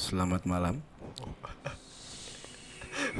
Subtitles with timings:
[0.00, 0.80] Selamat malam.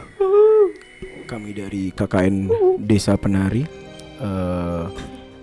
[1.31, 2.49] Kami dari KKN
[2.81, 3.69] Desa Penari.
[4.17, 4.85] Eh,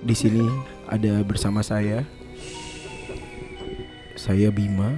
[0.01, 0.41] di sini
[0.89, 2.01] ada bersama saya.
[4.17, 4.97] Saya Bima.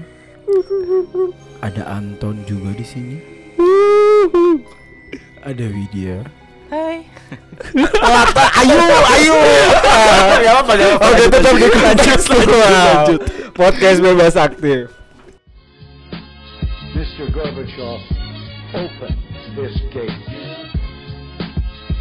[1.59, 3.19] Ada Anton juga di sini.
[5.43, 6.23] Ada Widya.
[6.71, 7.03] Hai.
[8.63, 8.79] ayo,
[9.11, 9.35] ayo.
[10.39, 10.73] Gak apa-apa.
[11.03, 13.19] Oke, tetap lanjut.
[13.59, 14.98] Podcast bebas aktif.
[17.77, 18.01] Gorbachev,
[18.73, 19.13] open
[19.53, 20.09] this gate.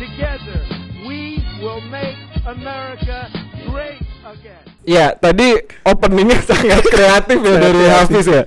[0.00, 0.60] Together,
[1.04, 2.16] we will make
[2.48, 3.28] America
[3.68, 4.64] great again.
[4.88, 8.42] Ya, tadi openingnya sangat kreatif ya dari Hafiz ya.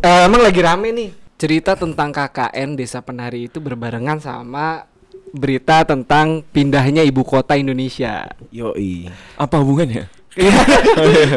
[0.00, 1.10] Eh, emang lagi rame nih
[1.40, 4.84] cerita tentang KKN Desa Penari itu berbarengan sama
[5.32, 8.28] berita tentang pindahnya ibu kota Indonesia.
[8.52, 9.08] Yoi.
[9.40, 10.04] Apa hubungannya?
[10.36, 10.60] Iya.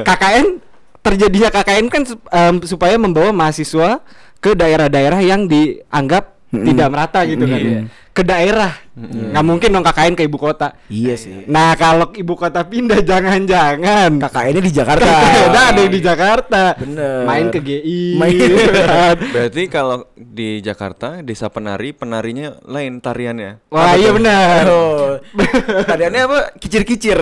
[0.11, 0.59] KKN
[1.03, 3.99] terjadinya KKN kan em, supaya membawa mahasiswa
[4.43, 6.67] ke daerah-daerah yang dianggap Mm-mm.
[6.67, 7.59] tidak merata gitu kan.
[7.63, 7.81] Iya.
[8.13, 8.77] Ke daerah.
[8.93, 10.77] Nggak mungkin dong KKN ke ibu kota.
[10.85, 11.49] Iya sih.
[11.49, 15.13] Nah, kalau ibu kota pindah jangan-jangan KKN-nya di Jakarta.
[15.49, 16.61] Udah ada yang di Jakarta.
[16.77, 17.25] Bener.
[17.25, 18.21] Main ke GI.
[18.21, 18.53] Main.
[19.33, 23.73] Berarti kalau di Jakarta desa penari penarinya lain tariannya.
[23.73, 24.61] Wah, iya benar.
[24.69, 25.17] Oh,
[25.89, 26.39] tariannya apa?
[26.61, 27.17] Kicir-kicir.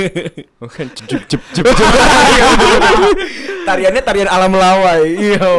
[0.62, 1.66] Bukan cep cep cep.
[3.66, 5.02] tariannya tarian alam lawai.
[5.02, 5.54] Iyo.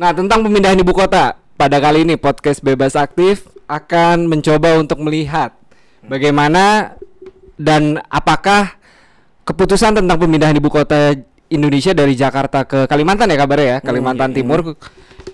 [0.00, 1.41] Nah, tentang pemindahan ibu kota.
[1.62, 5.54] Pada kali ini podcast Bebas Aktif akan mencoba untuk melihat
[6.02, 6.98] bagaimana
[7.54, 8.74] dan apakah
[9.46, 11.14] keputusan tentang pemindahan ibu kota
[11.46, 14.74] Indonesia dari Jakarta ke Kalimantan ya kabarnya ya, Kalimantan iya, Timur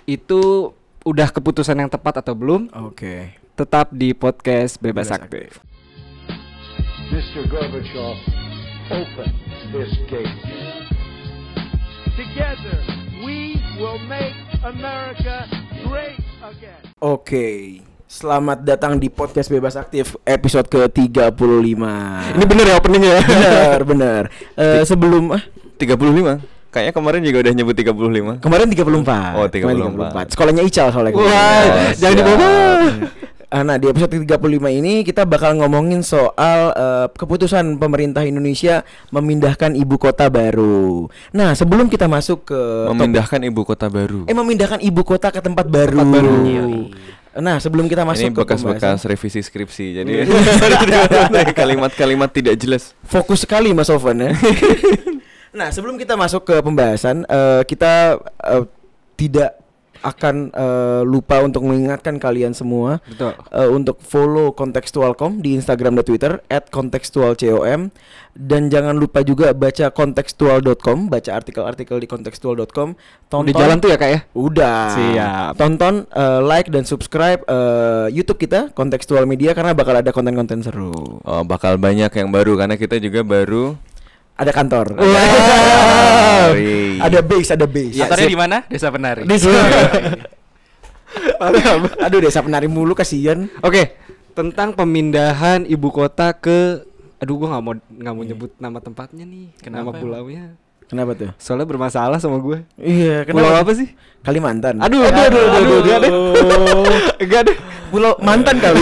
[0.04, 0.76] itu
[1.08, 2.76] udah keputusan yang tepat atau belum?
[2.76, 3.32] Oke.
[3.56, 5.64] Tetap di podcast Bebas, Bebas Aktif.
[7.08, 7.48] Mr.
[7.48, 8.20] Gorbachev,
[8.92, 9.32] open
[9.72, 10.36] this gate.
[12.20, 12.84] Together,
[13.24, 15.48] we will make America
[15.84, 16.80] great again.
[16.98, 17.46] Oke.
[18.08, 21.76] Selamat datang di podcast Bebas Aktif episode ke-35.
[22.34, 23.22] Ini bener ya openingnya ya?
[23.22, 24.22] bener, bener.
[24.58, 25.42] Eh, sebelum ah,
[25.76, 26.40] 35.
[26.68, 28.40] Kayaknya kemarin juga udah nyebut 35.
[28.40, 28.80] kemarin 34.
[29.36, 30.32] Oh, Kemarin 34.
[30.32, 30.32] 34.
[30.32, 31.12] Sekolahnya Ical soalnya.
[31.12, 31.94] Wah, kemarin.
[32.00, 32.48] jangan dibawa.
[33.48, 34.36] Ah, Nah di episode 35
[34.68, 41.08] ini kita bakal ngomongin soal eh, keputusan pemerintah Indonesia memindahkan ibu kota baru.
[41.32, 44.28] Nah sebelum kita masuk ke top- Memindahkan ibu kota baru.
[44.28, 45.96] eh memindahkan ibu kota ke tempat baru.
[45.96, 46.36] Tempat baru.
[47.38, 49.86] Nah sebelum kita masuk Ini ke bekas-bekas pembahasan, revisi skripsi.
[49.96, 50.12] Jadi
[51.58, 52.92] kalimat-kalimat tidak jelas.
[53.00, 54.32] fokus sekali Mas Ovan ya.
[55.58, 58.64] nah sebelum kita masuk ke pembahasan eh, kita eh,
[59.16, 59.56] tidak
[60.02, 63.34] akan eh, lupa untuk mengingatkan kalian semua Betul.
[63.54, 66.32] eh, untuk follow kontekstualcom di Instagram dan Twitter
[66.70, 67.90] @kontekstualcom
[68.38, 72.94] dan jangan lupa juga baca kontekstual.com, baca artikel-artikel di kontekstual.com.
[73.34, 74.20] Udah jalan tuh ya kak ya?
[74.30, 74.82] Udah.
[74.94, 75.52] Siap.
[75.58, 81.18] Tonton, eh, like dan subscribe eh, YouTube kita Kontekstual Media karena bakal ada konten-konten seru.
[81.26, 83.74] Oh, bakal banyak yang baru karena kita juga baru
[84.38, 84.94] Ada kantor.
[84.94, 86.50] Wow.
[87.02, 87.98] Ada base, ada base.
[87.98, 88.56] Ya, Kantornya di mana?
[88.70, 89.26] Desa Penari.
[89.26, 89.58] Di sini.
[92.04, 93.48] Aduh desa penari mulu kasihan.
[93.64, 93.96] Oke,
[94.36, 96.84] tentang pemindahan ibu kota ke
[97.18, 100.02] Aduh gua nggak mau nggak mau nyebut nama tempatnya nih, nama Kenapa emang?
[100.02, 100.44] pulaunya.
[100.88, 101.30] Kenapa tuh?
[101.36, 102.64] Soalnya bermasalah sama gue.
[102.80, 103.92] Iya, Pulau apa sih?
[104.24, 104.80] Kalimantan.
[104.80, 106.12] Aduh, aduh, aduh, aduh, aduh, enggak deh.
[107.20, 107.56] Enggak deh.
[107.92, 108.80] Pulau mantan kali.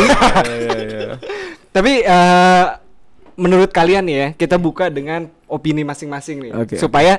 [1.74, 2.64] Tapi eh
[3.34, 6.76] menurut kalian ya, kita buka dengan opini masing-masing nih, Oke.
[6.76, 7.18] supaya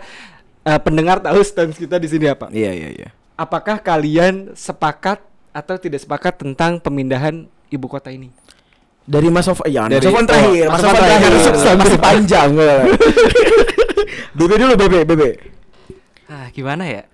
[0.64, 2.52] eh, pendengar tahu stance kita di sini apa.
[2.52, 3.10] Iya, iya, iya.
[3.40, 5.24] Apakah kalian sepakat
[5.56, 8.30] atau tidak sepakat tentang pemindahan ibu kota ini?
[9.08, 11.76] Dari Mas Sofan, ya Mas Dari- Sofan oh, terakhir, Mas Sofan terakhir, terakhir.
[11.80, 12.50] masih panjang.
[14.38, 15.30] Bebe dulu, Bebe, Bebe.
[16.28, 17.08] Ah, gimana ya?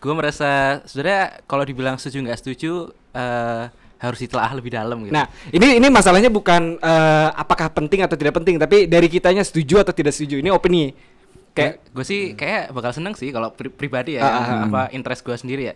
[0.00, 2.72] Gue merasa sebenarnya kalau dibilang setuju nggak setuju
[3.12, 3.64] eh,
[3.98, 5.14] harus ditelaah lebih dalam gitu.
[5.14, 9.86] Nah, ini ini masalahnya bukan eh, apakah penting atau tidak penting, tapi dari kitanya setuju
[9.86, 10.42] atau tidak setuju.
[10.42, 11.13] Ini opini.
[11.54, 15.22] Kayak gue sih kayak bakal seneng sih kalau pri- pribadi ya, Ah, ah, apa interest
[15.22, 15.74] gue sendiri ya.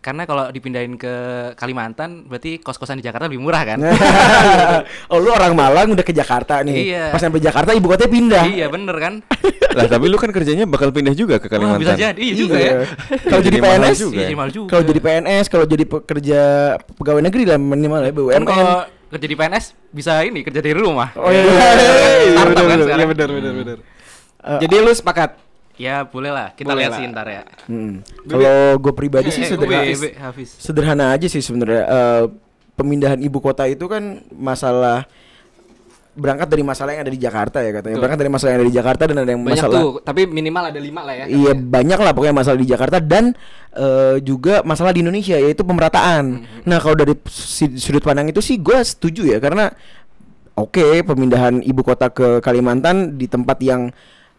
[0.00, 1.12] Karena kalau dipindahin ke
[1.54, 3.78] Kalimantan berarti kos-kosan di Jakarta lebih murah kan?
[5.12, 6.88] oh, lu orang Malang udah ke Jakarta nih.
[6.88, 7.04] Iya.
[7.12, 8.44] Pas sampai Jakarta ibu kotanya pindah.
[8.48, 9.14] iya bener kan?
[9.76, 11.80] lah tapi lu kan kerjanya bakal pindah juga ke Wah, Kalimantan.
[11.84, 12.72] bisa jadi iya juga ya.
[13.28, 14.16] Kalau jadi PNS, juga.
[14.16, 14.68] Iya, juga.
[14.72, 16.40] kalau jadi PNS, kalau jadi pekerja
[16.96, 18.42] pegawai negeri lah minimal ya kan BUMN.
[18.48, 18.78] kalau
[19.10, 21.12] kerja di PNS bisa ini kerja dari rumah.
[21.14, 21.44] Oh iya.
[22.32, 22.88] Kan sekarang.
[22.88, 23.78] Iya benar benar benar.
[24.40, 25.36] Eh, Jadi lu sepakat?
[25.76, 26.98] Ya boleh lah, kita Boleh lihat lah.
[26.98, 27.42] sih ntar ya.
[27.64, 28.04] Hmm.
[28.22, 30.48] Kalau gue pribadi sih Eh, sederhana, Be- Hafiz.
[30.54, 31.82] sederhana aja sih sebenarnya.
[31.82, 32.22] Eh,
[32.74, 35.08] pemindahan ibu kota itu kan masalah
[36.10, 37.96] berangkat dari masalah yang ada di Jakarta ya katanya.
[37.96, 38.00] Betul.
[38.02, 40.64] Berangkat dari masalah yang ada di Jakarta dan ada yang Banyak masalah tuh, tapi minimal
[40.66, 41.24] ada lima lah ya.
[41.24, 43.24] Iya banyak lah pokoknya masalah di Jakarta dan
[43.72, 46.24] eh, juga masalah di Indonesia yaitu pemerataan.
[46.62, 47.14] Nah kalau dari
[47.72, 49.72] sudut pandang itu sih gue setuju ya karena
[50.52, 53.88] oke pemindahan ibu kota ke Kalimantan di tempat yang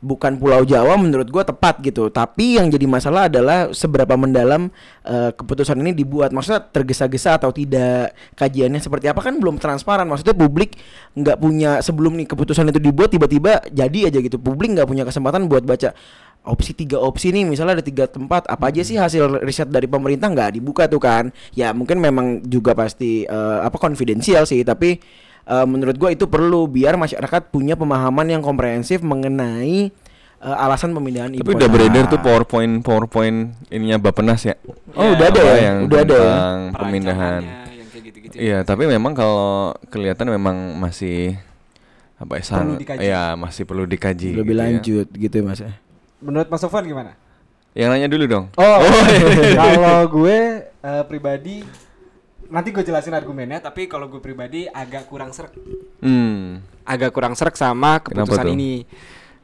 [0.02, 2.10] bukan Pulau Jawa menurut gue tepat gitu.
[2.10, 4.74] Tapi yang jadi masalah adalah seberapa mendalam
[5.06, 6.34] eh, keputusan ini dibuat.
[6.34, 10.10] Maksudnya tergesa-gesa atau tidak kajiannya seperti apa kan belum transparan.
[10.10, 10.76] Maksudnya publik
[11.14, 14.42] nggak punya sebelum nih keputusan itu dibuat tiba-tiba jadi aja gitu.
[14.42, 15.94] Publik nggak punya kesempatan buat baca
[16.42, 20.26] opsi tiga opsi nih misalnya ada tiga tempat apa aja sih hasil riset dari pemerintah
[20.26, 24.98] nggak dibuka tuh kan ya mungkin memang juga pasti eh, apa konfidensial sih tapi
[25.44, 29.90] eh, menurut gua itu perlu biar masyarakat punya pemahaman yang komprehensif mengenai
[30.38, 31.60] eh, alasan pemindahan ibu Tapi kota.
[31.60, 34.56] udah beredar tuh PowerPoint PowerPoint ininya Bapenas ya.
[34.92, 35.56] Oh, udah ada ya?
[35.64, 36.36] yang Udah ada ya?
[36.74, 37.42] pemindahan.
[37.42, 38.34] Perancangannya, yang kayak gitu-gitu.
[38.36, 39.44] Iya, tapi memang kalau
[39.88, 41.38] kelihatan memang masih
[42.16, 43.00] apa ya, san- Perlu dikaji.
[43.02, 44.30] Iya, masih perlu dikaji.
[44.32, 44.62] lebih gitu ya.
[44.62, 45.72] lanjut gitu ya mas ya
[46.18, 47.18] Menurut Mas Sofwan gimana?
[47.72, 48.46] Yang nanya dulu dong.
[48.54, 48.78] Oh,
[49.58, 51.66] kalau gue eh, pribadi
[52.52, 55.56] nanti gue jelasin argumennya, tapi kalau gue pribadi agak kurang serak,
[56.04, 56.60] Hmm.
[56.84, 58.84] agak kurang serak sama keputusan ini.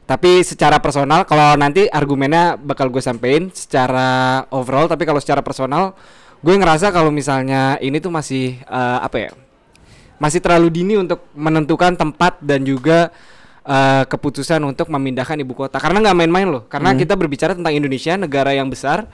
[0.07, 5.95] Tapi secara personal, kalau nanti argumennya bakal gue sampein secara overall, tapi kalau secara personal,
[6.43, 9.31] gue ngerasa kalau misalnya ini tuh masih eh, apa ya,
[10.19, 13.11] masih terlalu dini untuk menentukan tempat dan juga
[13.67, 15.75] eh, keputusan untuk memindahkan ibu kota.
[15.75, 16.63] Karena nggak main-main loh.
[16.71, 19.11] Karena kita berbicara tentang Indonesia, negara yang besar.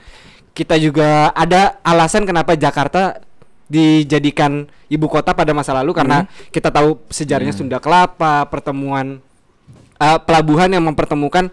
[0.54, 3.18] Kita juga ada alasan kenapa Jakarta
[3.66, 9.20] dijadikan ibu kota pada masa lalu karena kita tahu sejarahnya Sunda Kelapa, pertemuan
[9.98, 11.48] eh, pelabuhan yang mempertemukan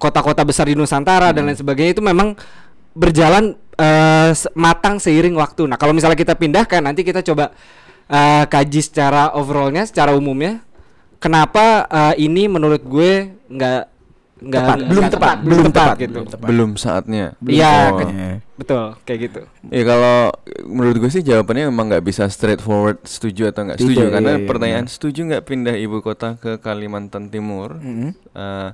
[0.00, 2.34] kota-kota besar di Nusantara dan lain sebagainya itu memang
[2.92, 3.54] berjalan
[4.34, 5.64] se- matang seiring waktu.
[5.64, 7.54] Nah, kalau misalnya kita pindahkan nanti kita coba
[8.10, 10.60] eh, kaji secara overallnya, secara umumnya,
[11.22, 13.91] kenapa eh, ini menurut gue nggak
[14.42, 14.78] nggak Tepat.
[14.84, 15.36] Belum tepat.
[15.36, 15.96] belum Belum tepat tepat.
[15.98, 16.12] gitu.
[16.14, 16.46] Belum tepat.
[16.48, 17.24] Belum saatnya.
[17.40, 17.98] Iya, Oh.
[18.54, 19.40] betul kayak gitu.
[19.68, 20.16] Ya kalau
[20.64, 24.44] menurut gue sih jawabannya memang nggak bisa straightforward setuju atau nggak setuju iya, karena iya,
[24.44, 28.08] pertanyaan setuju nggak pindah ibu kota ke Kalimantan Timur Mhm.
[28.32, 28.70] eh,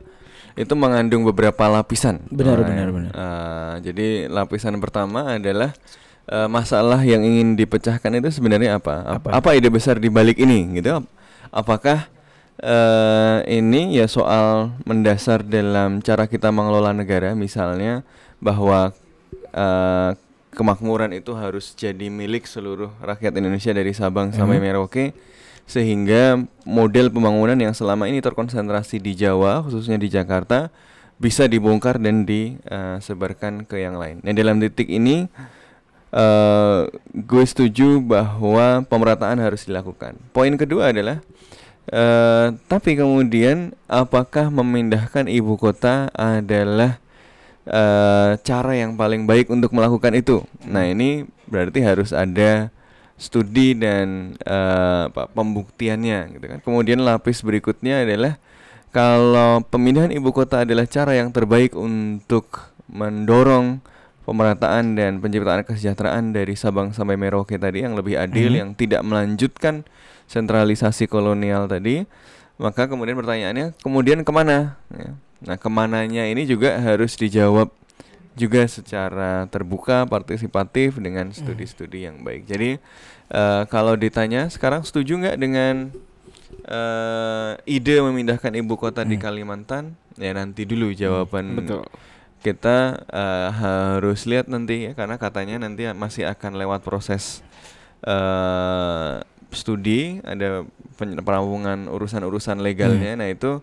[0.56, 2.18] itu mengandung beberapa lapisan.
[2.26, 3.12] Benar, Eh, benar, benar.
[3.12, 5.70] eh, jadi lapisan pertama adalah
[6.26, 9.00] eh, masalah yang ingin dipecahkan itu sebenarnya apa?
[9.00, 9.28] Ap- Apa?
[9.34, 10.98] Apa, ide besar di balik ini gitu?
[10.98, 11.08] Ap-
[11.50, 12.04] Apakah
[12.62, 18.02] eh, ini ya soal mendasar dalam cara kita mengelola negara misalnya
[18.42, 18.90] bahwa
[19.54, 20.10] eh,
[20.54, 25.14] kemakmuran itu harus jadi milik seluruh rakyat Indonesia dari Sabang sampai Merauke
[25.68, 30.72] sehingga model pembangunan yang selama ini terkonsentrasi di Jawa khususnya di Jakarta
[31.20, 34.22] bisa dibongkar dan disebarkan ke yang lain.
[34.24, 35.28] Nah dalam titik ini
[36.08, 36.80] eh
[37.12, 40.16] gue setuju bahwa pemerataan harus dilakukan.
[40.32, 41.20] Poin kedua adalah
[41.88, 47.00] eh tapi kemudian apakah memindahkan ibu kota adalah
[47.64, 50.44] eh cara yang paling baik untuk melakukan itu?
[50.68, 52.68] Nah ini berarti harus ada
[53.18, 56.58] studi dan apa, pembuktiannya gitu kan.
[56.62, 58.38] Kemudian lapis berikutnya adalah
[58.88, 63.84] kalau pemindahan ibu kota adalah cara yang terbaik untuk mendorong
[64.24, 69.84] pemerataan dan penciptaan kesejahteraan dari Sabang sampai Merauke tadi yang lebih adil, yang tidak melanjutkan
[70.28, 72.04] sentralisasi kolonial tadi,
[72.60, 74.76] maka kemudian pertanyaannya, kemudian ke mana?
[74.92, 75.16] Ya.
[75.38, 77.70] Nah, ke mananya ini juga harus dijawab
[78.38, 82.46] juga secara terbuka, partisipatif dengan studi-studi yang baik.
[82.46, 82.78] Jadi
[83.34, 85.74] eh, kalau ditanya sekarang setuju nggak dengan
[86.66, 89.98] eh, ide memindahkan ibu kota di Kalimantan?
[90.18, 91.82] Ya nanti dulu jawaban Betul.
[92.42, 97.42] kita eh, harus lihat nanti ya karena katanya nanti masih akan lewat proses
[98.06, 99.18] eh
[99.50, 100.62] studi ada
[100.94, 103.16] pen- perampungan urusan-urusan legalnya.
[103.16, 103.60] Nah itu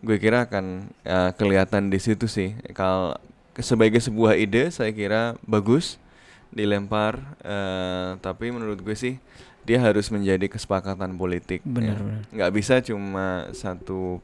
[0.00, 2.56] gue kira akan eh, kelihatan di situ sih.
[2.72, 3.14] Kalau
[3.56, 6.00] sebagai sebuah ide saya kira bagus
[6.50, 9.14] dilempar eh, tapi menurut gue sih
[9.60, 12.00] dia harus menjadi kesepakatan politik Benar, ya.
[12.00, 12.22] benar.
[12.32, 14.18] nggak bisa cuma satu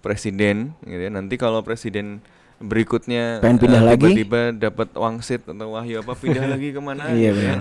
[0.00, 1.10] presiden gitu ya.
[1.10, 2.20] Nanti kalau presiden
[2.58, 4.02] berikutnya Pengen pindah eh, lagi?
[4.12, 7.54] tiba-tiba dapat wangsit atau wahyu apa pindah lagi ke mana Iya, gitu ya.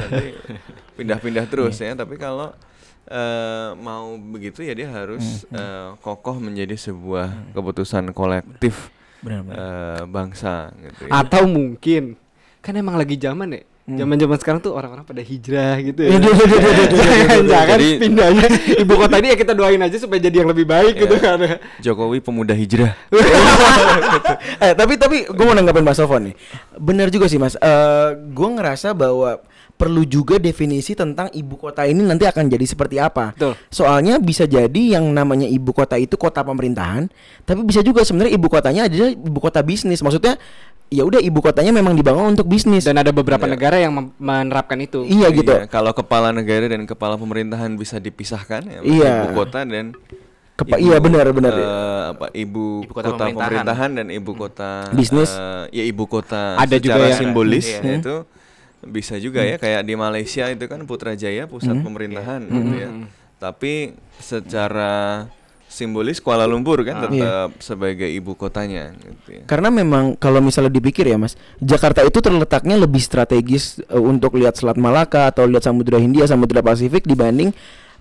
[0.95, 1.93] pindah-pindah terus ya.
[1.93, 2.51] Tapi kalau
[3.05, 9.55] eh, mau begitu ya dia harus Hmm, eh, kokoh menjadi sebuah keputusan kolektif Benar-benar.
[9.55, 11.11] eh, bangsa gitu ya.
[11.15, 12.15] Atau mungkin
[12.59, 13.63] kan emang lagi zaman ya.
[13.83, 16.15] Zaman-zaman sekarang tuh orang-orang pada hijrah gitu ya.
[16.15, 17.99] Iya, iya, iya, iya, iya, iya, iya, iya.
[17.99, 18.47] Pindahnya
[18.79, 21.19] ibu kota ini ya kita doain aja supaya jadi yang lebih baik gitu Iya.
[21.19, 21.39] kan.
[21.83, 22.95] Jokowi pemuda hijrah
[24.63, 26.35] eh tapi tapi gue mau nanggapin Mas Sofon nih.
[26.73, 27.55] Bener juga sih Mas.
[27.55, 32.97] Eh gue ngerasa bahwa perlu juga definisi tentang ibu kota ini nanti akan jadi seperti
[32.97, 33.33] apa.
[33.33, 33.57] Betul.
[33.67, 37.09] Soalnya bisa jadi yang namanya ibu kota itu kota pemerintahan,
[37.43, 39.99] tapi bisa juga sebenarnya ibu kotanya adalah ibu kota bisnis.
[39.99, 40.39] Maksudnya
[40.87, 42.85] ya udah ibu kotanya memang dibangun untuk bisnis.
[42.85, 43.51] Dan ada beberapa Iya.
[43.51, 45.03] negara yang menerapkan itu.
[45.03, 45.51] iya gitu.
[45.51, 49.11] Iya, kalau kepala negara dan kepala pemerintahan bisa dipisahkan ya, Iya.
[49.25, 49.97] ibu kota dan
[50.53, 51.53] Kepa- ibu, iya, benar, benar.
[51.57, 53.49] eh, apa ibu, Ibu kota, kota pemerintahan.
[53.65, 53.89] pemerintahan.
[53.91, 55.33] dan ibu kota Bisnis.
[55.33, 57.17] eh, ya ibu kota Ada juga secara ya.
[57.17, 57.81] simbolis Iya.
[57.81, 58.15] ya, itu
[58.87, 62.89] bisa juga ya kayak di Malaysia itu kan Putrajaya pusat pemerintahan gitu ya.
[63.39, 65.27] Tapi secara
[65.73, 69.43] simbolis Kuala Lumpur kan tetap sebagai ibu kotanya gitu ya.
[69.49, 74.53] Karena memang kalau misalnya dipikir ya Mas, Jakarta itu terletaknya lebih strategis eh, untuk lihat
[74.53, 77.49] Selat Malaka atau lihat Samudra Hindia, Samudra Pasifik dibanding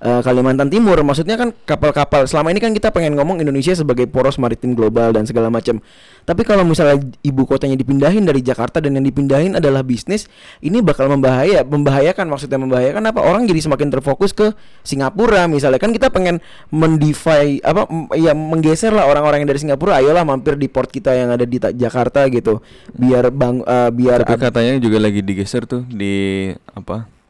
[0.02, 0.98] eh, Kalimantan Timur.
[1.06, 5.24] Maksudnya kan kapal-kapal selama ini kan kita pengen ngomong Indonesia sebagai poros maritim global dan
[5.24, 5.78] segala macam.
[6.22, 10.30] Tapi kalau misalnya ibu kotanya dipindahin dari Jakarta dan yang dipindahin adalah bisnis,
[10.62, 13.18] ini bakal membahaya, membahayakan maksudnya membahayakan apa?
[13.22, 14.54] Orang jadi semakin terfokus ke
[14.86, 16.38] Singapura misalnya kan kita pengen
[16.70, 17.86] mendivide apa
[18.18, 21.58] ya menggeser lah orang-orang yang dari Singapura ayolah mampir di port kita yang ada di
[21.58, 27.21] Ta- Jakarta gitu biar bang eh, biar Tapi katanya juga lagi digeser tuh di apa?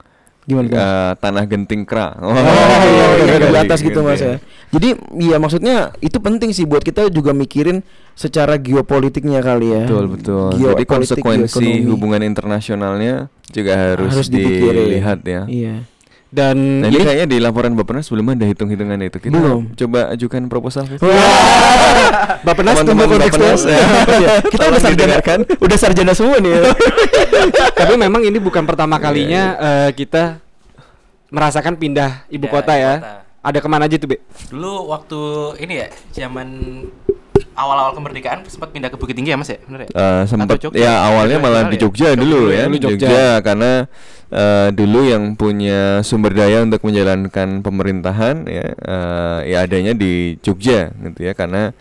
[0.43, 0.67] Gimana?
[0.69, 2.13] Eh, tanah genting kra.
[2.23, 4.27] Oh, iya, udah di Kali atas gitu mas ya.
[4.27, 4.37] ya.
[4.73, 4.89] Jadi
[5.21, 7.85] iya maksudnya itu penting sih buat kita juga mikirin
[8.17, 9.83] secara geopolitiknya kali ya.
[9.87, 10.49] Betul betul.
[10.59, 11.91] Geopolitik, Jadi konsekuensi geoekonomi.
[11.93, 13.15] hubungan internasionalnya
[13.53, 14.89] juga harus, dipikirin.
[14.89, 15.43] dilihat ya.
[15.47, 15.75] Iya.
[16.33, 19.21] Dan Nah, ini ini kayaknya di laporan Bapenas belum ada hitung-hitungan itu.
[19.21, 19.69] Kita Belum.
[19.77, 20.89] coba ajukan proposal.
[22.49, 23.77] Bapenas tunggu konteks Bapenas, ya.
[24.23, 25.41] Iya, kita udah sarjana kan?
[25.61, 26.63] Udah sarjana semua nih ya.
[27.77, 30.41] Tapi memang ini bukan pertama kalinya eh, kita
[31.29, 32.93] merasakan pindah ibu Ya, kota ibu ya.
[32.97, 33.13] kota.
[33.43, 34.23] Ada ke mana aja tuh, Be?
[34.49, 35.21] Dulu waktu
[35.61, 36.49] ini ya, zaman
[37.55, 39.59] awal-awal kemerdekaan sempat pindah ke Bukit Tinggi ya Mas ya?
[39.65, 39.89] Bener ya?
[39.93, 40.79] Eh, sempat Jogja?
[40.79, 41.83] ya awalnya Jogja malah kali di ya?
[41.83, 42.93] Jogja dulu ya, dulu di Jogja.
[42.97, 43.73] Jogja karena
[44.33, 50.91] eh, dulu yang punya sumber daya untuk menjalankan pemerintahan ya eh, ya adanya di Jogja
[50.93, 51.77] gitu ya karena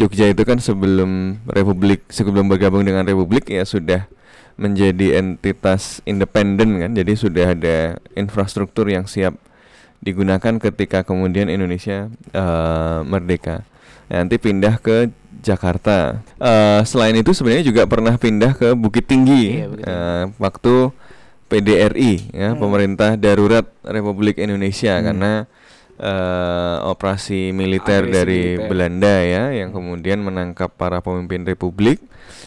[0.00, 4.08] Jogja itu kan sebelum Republik sebelum bergabung dengan Republik ya sudah
[4.60, 7.76] menjadi entitas independen kan jadi sudah ada
[8.12, 9.36] infrastruktur yang siap
[10.00, 13.68] digunakan ketika kemudian Indonesia eh, merdeka.
[14.10, 15.06] Nah, nanti pindah ke
[15.40, 16.18] Jakarta.
[16.36, 19.62] Eh, selain itu sebenarnya juga pernah pindah ke Bukit Tinggi.
[19.62, 20.90] Iya, eh, waktu
[21.50, 24.98] PDRI ya Pemerintah Darurat Republik Indonesia.
[24.98, 25.46] Karena
[26.00, 28.68] eh, operasi militer Agresi dari militer.
[28.72, 32.00] Belanda ya yang kemudian menangkap para pemimpin Republik.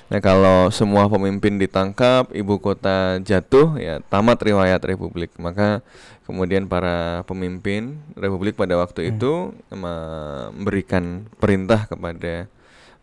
[0.10, 5.32] Nah kalau semua pemimpin ditangkap, ibu kota jatuh, ya tamat riwayat Republik.
[5.38, 5.86] Maka
[6.26, 12.50] kemudian para pemimpin Republik pada waktu itu memberikan perintah kepada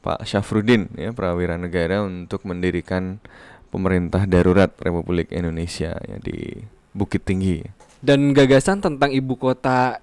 [0.00, 3.20] Pak Syafruddin ya prawira negara untuk mendirikan
[3.68, 6.64] pemerintah darurat Republik Indonesia ya di
[6.96, 7.62] Bukit Tinggi.
[8.00, 10.00] Dan gagasan tentang ibu kota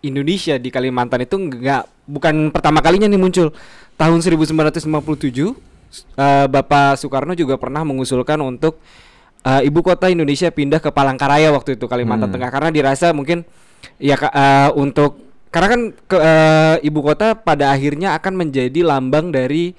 [0.00, 3.52] Indonesia di Kalimantan itu nggak bukan pertama kalinya nih muncul.
[4.00, 4.88] Tahun 1957
[6.16, 8.80] eh, Bapak Soekarno juga pernah mengusulkan untuk
[9.44, 12.34] eh, ibu kota Indonesia pindah ke Palangkaraya waktu itu Kalimantan Hmm.
[12.40, 13.44] Tengah karena dirasa mungkin
[14.00, 19.74] ya eh, untuk karena kan ke, eh, ibu kota pada akhirnya akan menjadi lambang dari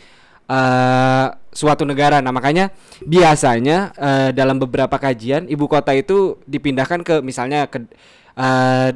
[0.51, 2.19] eh, suatu negara.
[2.19, 2.71] Nah, makanya
[3.03, 7.87] biasanya eh, dalam beberapa kajian ibu kota itu dipindahkan ke misalnya ke
[8.35, 8.89] eh,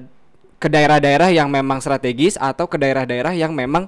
[0.66, 3.86] ke daerah-daerah yang memang strategis atau ke daerah-daerah yang memang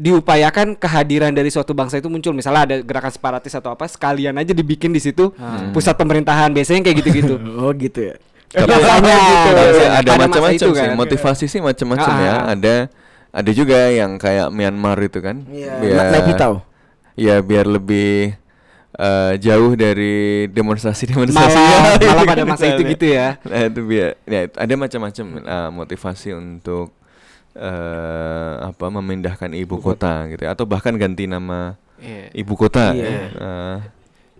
[0.00, 2.32] diupayakan kehadiran dari suatu bangsa itu muncul.
[2.32, 5.28] Misalnya ada gerakan separatis atau apa, sekalian aja dibikin di situ
[5.76, 6.56] pusat pemerintahan.
[6.56, 7.36] Biasanya kayak gitu-gitu.
[7.60, 8.16] oh gitu ya.
[8.48, 9.50] Tapi Biasanya gitu.
[9.92, 10.90] Ada masa macam-macam sih, kan.
[10.96, 12.32] motivasi sih macam-macam ya.
[12.32, 12.40] Ah.
[12.56, 12.74] Ada
[13.30, 15.44] ada juga yang kayak Myanmar itu kan.
[15.52, 15.84] Iya.
[15.84, 16.64] Biar- naik pitau.
[17.20, 18.39] Ya biar lebih
[19.00, 23.40] eh, jauh dari demonstrasi-demonstrasi Malah, yang malah pada masa itu gitu ya.
[23.42, 26.92] Nah, itu biar ya itu ada macam-macam eh, motivasi untuk
[27.50, 30.54] eh apa memindahkan ibu kota gitu ya.
[30.54, 32.32] atau bahkan ganti nama Iya.
[32.32, 33.04] ibu kota Iya.
[33.04, 33.26] ya.
[33.28, 33.78] Eh,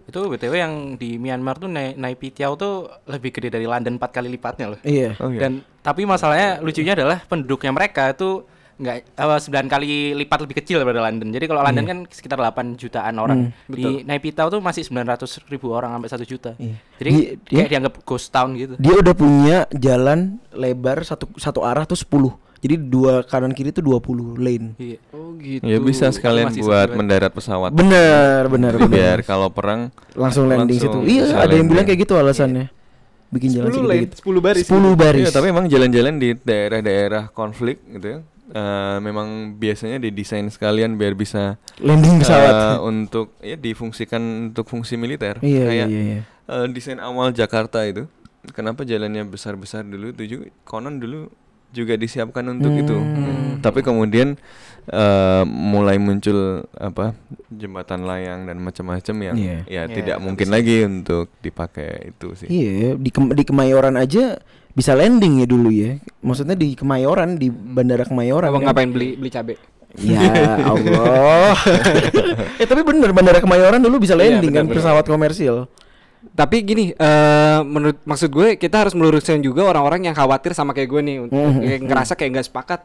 [0.08, 4.26] Itu BTW yang di Myanmar tuh Nai, Naypyidaw tuh lebih gede dari London empat kali
[4.26, 4.80] lipatnya loh.
[4.82, 5.14] Iya.
[5.20, 5.40] oh iya.
[5.46, 5.52] Dan
[5.82, 8.42] tapi masalahnya lucunya adalah penduduknya mereka itu
[8.80, 11.28] nggak eh, 9 kali lipat lebih kecil daripada London.
[11.28, 13.52] Jadi kalau London kan sekitar 8 jutaan orang.
[13.68, 16.50] di Naypyidaw tuh masih 900 ribu orang sampai 1 juta.
[16.56, 16.76] Iya.
[16.96, 18.74] Jadi Di- dia- kayak dianggap ghost town gitu.
[18.80, 22.32] Dia udah punya jalan lebar satu satu arah tuh 10.
[22.60, 24.76] Jadi dua kanan kiri tuh 20 lane.
[24.76, 24.98] Iya.
[25.16, 25.64] Oh gitu.
[25.64, 28.92] ya bisa sekalian masih buat mendarat pesawat Bener, bener, Jadi bener.
[28.92, 31.20] biar kalau perang langsung landing langsung situ.
[31.20, 31.88] Iya, ada yang bilang landing.
[31.88, 32.66] kayak gitu alasannya.
[33.30, 34.14] Bikin jalan 10 segede lane, gitu.
[34.28, 34.64] 10 baris.
[34.68, 35.24] 10 baris.
[35.24, 38.18] Iya, tapi emang jalan-jalan di daerah-daerah konflik gitu ya.
[38.50, 42.54] Eh, memang biasanya didesain sekalian biar bisa landing pesawat.
[42.54, 45.38] eh, untuk ya difungsikan untuk fungsi militer.
[45.40, 46.20] iya, iya, Kayak iya, iya.
[46.50, 48.06] eh, desain awal Jakarta itu
[48.56, 51.28] kenapa jalannya besar-besar dulu itu juga konon dulu
[51.70, 52.96] juga disiapkan untuk itu.
[52.98, 53.62] Hmm.
[53.62, 54.34] Tapi kemudian
[54.82, 56.38] eh, mulai muncul
[56.72, 57.12] apa
[57.48, 59.58] jembatan layang dan macam-macam yang Iya.
[59.60, 60.54] ya Iya, tidak nggak mungkin bisa.
[60.54, 62.46] lagi untuk dipakai itu sih.
[62.46, 65.98] Iya, di Kem- di Kemayoran aja bisa landing ya dulu ya.
[66.20, 68.48] Maksudnya di Kemayoran di Bandara Kemayoran.
[68.48, 68.70] Abang kan?
[68.70, 69.54] ngapain beli beli cabe?
[69.96, 70.22] Ya
[70.70, 71.58] Allah.
[72.56, 74.76] eh tapi bener Bandara Kemayoran dulu bisa Iya, landing benar, kan benar.
[74.78, 75.66] pesawat komersil.
[76.30, 80.88] Tapi gini, eh menurut maksud gue kita harus meluruskan juga orang-orang yang khawatir sama kayak
[80.88, 82.80] gue nih untuk yang ngerasa kayak nggak sepakat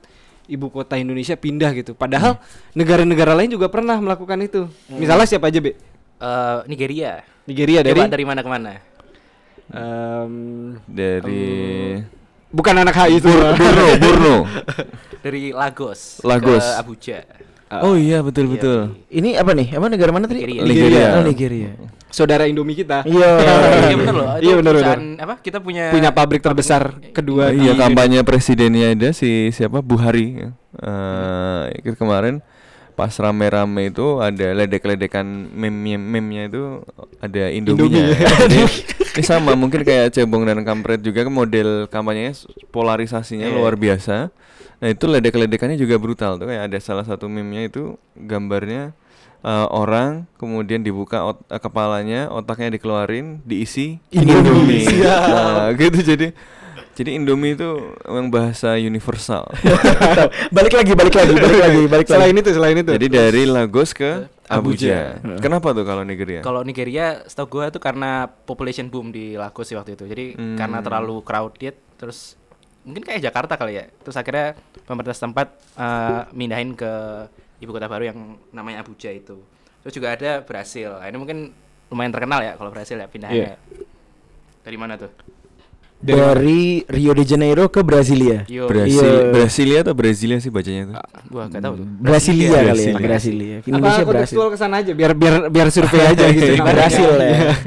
[0.46, 1.94] ibu kota Indonesia pindah gitu.
[1.94, 2.38] Padahal
[2.72, 4.70] negara-negara lain juga pernah melakukan itu.
[4.90, 5.76] Misalnya siapa aja, Be?
[6.16, 7.22] Eh, Nigeria.
[7.46, 8.72] Nigeria dari Coba dari mana ke mana?
[9.70, 10.34] em,
[10.90, 11.46] Dari
[12.50, 13.30] bukan anak HI itu.
[13.30, 14.36] Burno, Burno.
[15.26, 16.62] Dari Lagos, Lagos.
[16.62, 17.18] ke Abuja.
[17.82, 18.94] Oh iya betul betul.
[19.10, 19.74] Ini apa nih?
[19.74, 20.46] Apa negara mana tadi?
[20.46, 20.62] Nigeria.
[20.62, 21.06] Nigeria.
[21.18, 21.72] Oh, Nigeria.
[22.08, 23.04] Saudara Indomie kita.
[23.04, 23.32] Iya.
[23.84, 24.28] Iya benar loh.
[24.38, 25.36] Iya, benar, perusahaan apa?
[25.38, 26.82] Kita punya Punya pabrik terbesar
[27.12, 30.40] kedua iya di kampanye presidennya ada si siapa Buhari.
[30.76, 32.40] Eh ikut kemarin
[32.92, 36.80] pas rame-rame itu ada ledek-ledekan meme meme-nya itu
[37.20, 38.16] ada Indominya.
[38.16, 38.16] Indomie.
[38.48, 38.60] Jadi
[39.12, 43.54] ini sama mungkin kayak cebong dan kampret juga model kampanyenya s- polarisasinya Iya.
[43.54, 44.32] luar biasa.
[44.76, 47.84] Nah itu ledek-ledekannya juga brutal tuh kayak ada salah satu meme-nya itu
[48.14, 48.96] gambarnya
[49.46, 54.82] eh, orang kemudian dibuka ot- eh, kepalanya otaknya dikeluarin diisi Indomie.
[54.82, 54.86] Indomie.
[55.06, 56.28] Nah, gitu jadi
[56.96, 57.70] jadi Indomie itu
[58.04, 59.44] memang bahasa universal.
[60.56, 62.16] balik lagi, balik lagi, balik lagi, balik lagi.
[62.16, 62.92] Selain itu, selain itu.
[62.94, 65.20] jadi dari Lagos ke Abuja.
[65.20, 65.38] Abuja.
[65.44, 66.40] Kenapa tuh kalau Nigeria?
[66.40, 70.08] Kalau Nigeria, setahu gue itu karena population boom di Lagos sih waktu itu.
[70.08, 70.56] Jadi Hmm.
[70.56, 72.40] karena terlalu crowded, terus
[72.82, 73.86] mungkin kayak Jakarta kali ya.
[74.00, 76.94] Terus akhirnya pemerintah setempat eh, mindahin ke
[77.60, 78.20] ibu kota baru yang
[78.52, 79.40] namanya Abuja itu.
[79.86, 80.90] Terus juga ada Brasil.
[80.90, 81.38] Nah, ini mungkin
[81.94, 83.56] lumayan terkenal ya kalau Brasil ya pindahannya.
[84.66, 85.12] Dari mana tuh?
[86.06, 88.46] Dari Rio de Janeiro ke Brasilia.
[88.46, 89.32] Yo, Brasil, Iya.
[89.32, 90.96] Brasilia atau Brasilia sih bacanya tuh?
[91.26, 91.88] gua gak tahu tuh.
[91.98, 93.00] Brasilia kali ya, Brasilia.
[93.02, 93.56] Brasilia.
[93.58, 94.22] apa Indonesia Brasil.
[94.30, 96.52] tekstual ke sana aja biar biar biar survei aja gitu.
[96.58, 97.58] Brasil ya.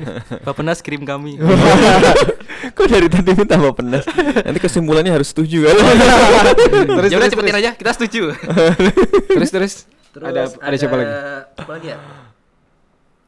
[0.40, 1.34] Bapenas kirim kami.
[2.76, 4.06] Kok dari tadi minta apa penas?
[4.38, 5.74] Nanti kesimpulannya harus setuju kan?
[5.74, 7.60] terus ya udah terus, cepetin terus.
[7.60, 8.22] aja, kita setuju.
[9.28, 9.74] Terus terus.
[10.16, 11.12] ada ada siapa lagi?
[11.56, 11.98] Apa lagi ya?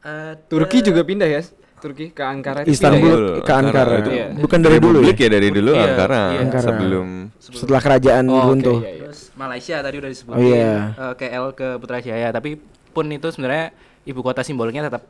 [0.01, 1.41] Ada- Turki juga pindah ya?
[1.81, 3.43] Turki ke Ankara itu Istanbul ya?
[3.43, 3.95] ke Ankara.
[3.97, 4.25] Itu Iya.
[4.37, 5.11] Bukan dari dulu ya?
[5.11, 6.39] ya dari dulu Iya, Ankara, iya.
[6.39, 6.63] Ankara.
[6.63, 7.07] sebelum
[7.41, 8.79] Setelah kerajaan Oh, runtuh.
[8.79, 9.01] iya, iya.
[9.03, 10.37] Terus Malaysia tadi udah disebutin.
[10.37, 10.73] Oh, iya.
[10.93, 12.49] eh, KL ke Putrajaya, tapi
[12.91, 15.03] pun itu sebenarnya ibu kota simbolnya tetap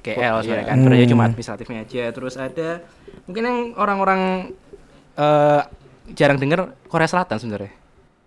[0.00, 0.74] KL sebenarnya kan.
[0.74, 0.84] Hmm.
[0.88, 2.04] Putrajaya cuma administratifnya aja.
[2.10, 2.68] Terus ada
[3.24, 4.20] mungkin yang orang-orang
[5.14, 5.62] eh
[6.12, 7.72] jarang dengar Korea Selatan sebenarnya.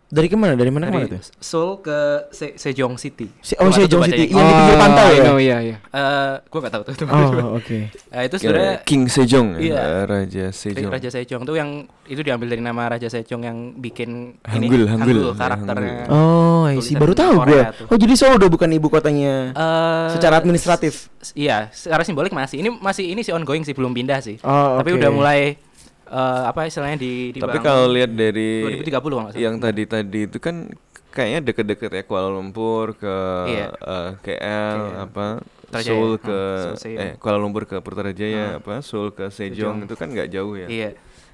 [0.08, 0.56] Dari ke mana?
[0.56, 1.20] Dari mana ke mana tuh?
[1.36, 1.98] Seoul ke
[2.32, 3.28] Se Sejong City.
[3.44, 4.32] Se- oh, Gua Sejong City.
[4.32, 4.40] bacanya.
[4.40, 5.22] Iya, di pinggir pantai I ya?
[5.22, 5.78] know, iya iya.
[5.84, 6.94] Eh, gua gak tahu tuh.
[7.06, 7.78] Oh, oke.
[7.92, 9.84] Eh, itu sebenarnya King Sejong ya, Iya.
[10.06, 10.88] Raja Sejong.
[10.88, 11.70] Raja Sejong tuh yang
[12.04, 15.18] itu diambil dari nama Raja Sejong yang bikin Hanggul, ini Hanggul.
[15.22, 16.00] Ya, karakternya.
[16.08, 16.96] Oh, I see.
[16.96, 17.64] Tulisan Baru tahu tuh.
[17.86, 19.52] Oh, jadi Seoul udah bukan ibu kotanya.
[19.52, 21.12] Eh, Secara administratif?
[21.34, 22.64] Iya, secara simbolik masih.
[22.64, 24.40] Ini masih ini sih ongoing sih, belum pindah sih.
[24.40, 25.60] Oh, Tapi udah mulai
[26.08, 28.50] eh, apa istilahnya di Tapi dibangun kalau lihat dari
[28.82, 30.72] 2030 kalau yang tadi-tadi itu kan
[31.10, 33.16] kayaknya deket-deket ya Kuala Lumpur ke
[33.48, 33.68] Iya.
[33.74, 35.84] eh, KL apa Putrajaya.
[35.84, 36.40] Seoul Hmm, ke
[36.78, 36.98] Seoul.
[36.98, 40.68] eh Kuala Lumpur ke Putrajaya apa Seoul ke Sejong itu kan nggak jauh ya.
[40.68, 40.92] Iya.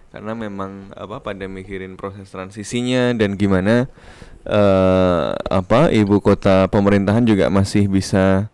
[0.09, 3.89] Karena memang apa pada mikirin proses transisinya dan gimana
[4.43, 8.47] eh apa ibu kota pemerintahan juga masih bisa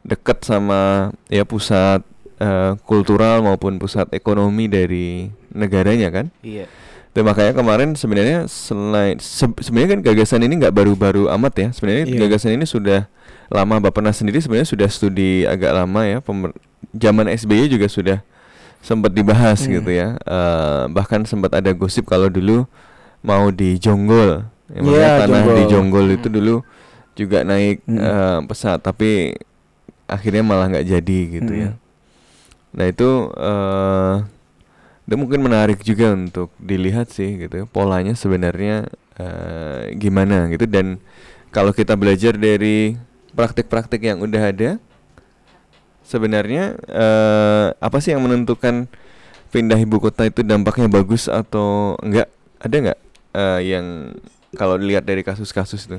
[0.00, 2.02] dekat sama ya pusat
[2.36, 6.26] eh, kultural maupun pusat ekonomi dari negaranya kan.
[6.42, 6.66] Iya.
[7.14, 11.68] Dan makanya kemarin sebenarnya selain se- sebenarnya kan gagasan ini nggak baru-baru amat ya.
[11.70, 12.18] Sebenarnya Iya.
[12.26, 13.06] gagasan ini sudah
[13.46, 16.18] lama Bapenas sendiri sebenarnya sudah studi agak lama ya.
[16.18, 16.58] Pemer-
[16.90, 18.18] zaman SBY juga sudah
[18.82, 19.78] sempat dibahas Hmm.
[19.78, 20.18] gitu ya.
[20.18, 22.66] Eh, bahkan sempat ada gosip kalau dulu
[23.22, 24.44] mau di Jonggol.
[24.66, 25.70] Ya, Iya, makanya tanah di Jonggol.
[25.70, 26.54] Jonggol itu dulu
[27.14, 27.96] juga naik Hmm.
[27.96, 29.38] eh, pesat tapi
[30.04, 31.70] akhirnya malah nggak jadi gitu ya.
[31.70, 31.80] Hmm.
[32.74, 34.14] Nah itu eh
[35.04, 38.88] itu mungkin menarik juga untuk dilihat sih gitu polanya sebenarnya
[39.20, 40.64] eh, gimana gitu.
[40.64, 40.96] Dan
[41.52, 42.96] kalau kita belajar dari
[43.36, 44.70] praktik-praktik yang udah ada
[46.08, 48.88] sebenarnya eh, apa sih yang menentukan
[49.52, 52.32] pindah ibu kota itu dampaknya bagus atau enggak?
[52.64, 53.00] Ada nggak
[53.36, 53.86] eh, yang
[54.56, 55.98] kalau dilihat dari kasus-kasus itu?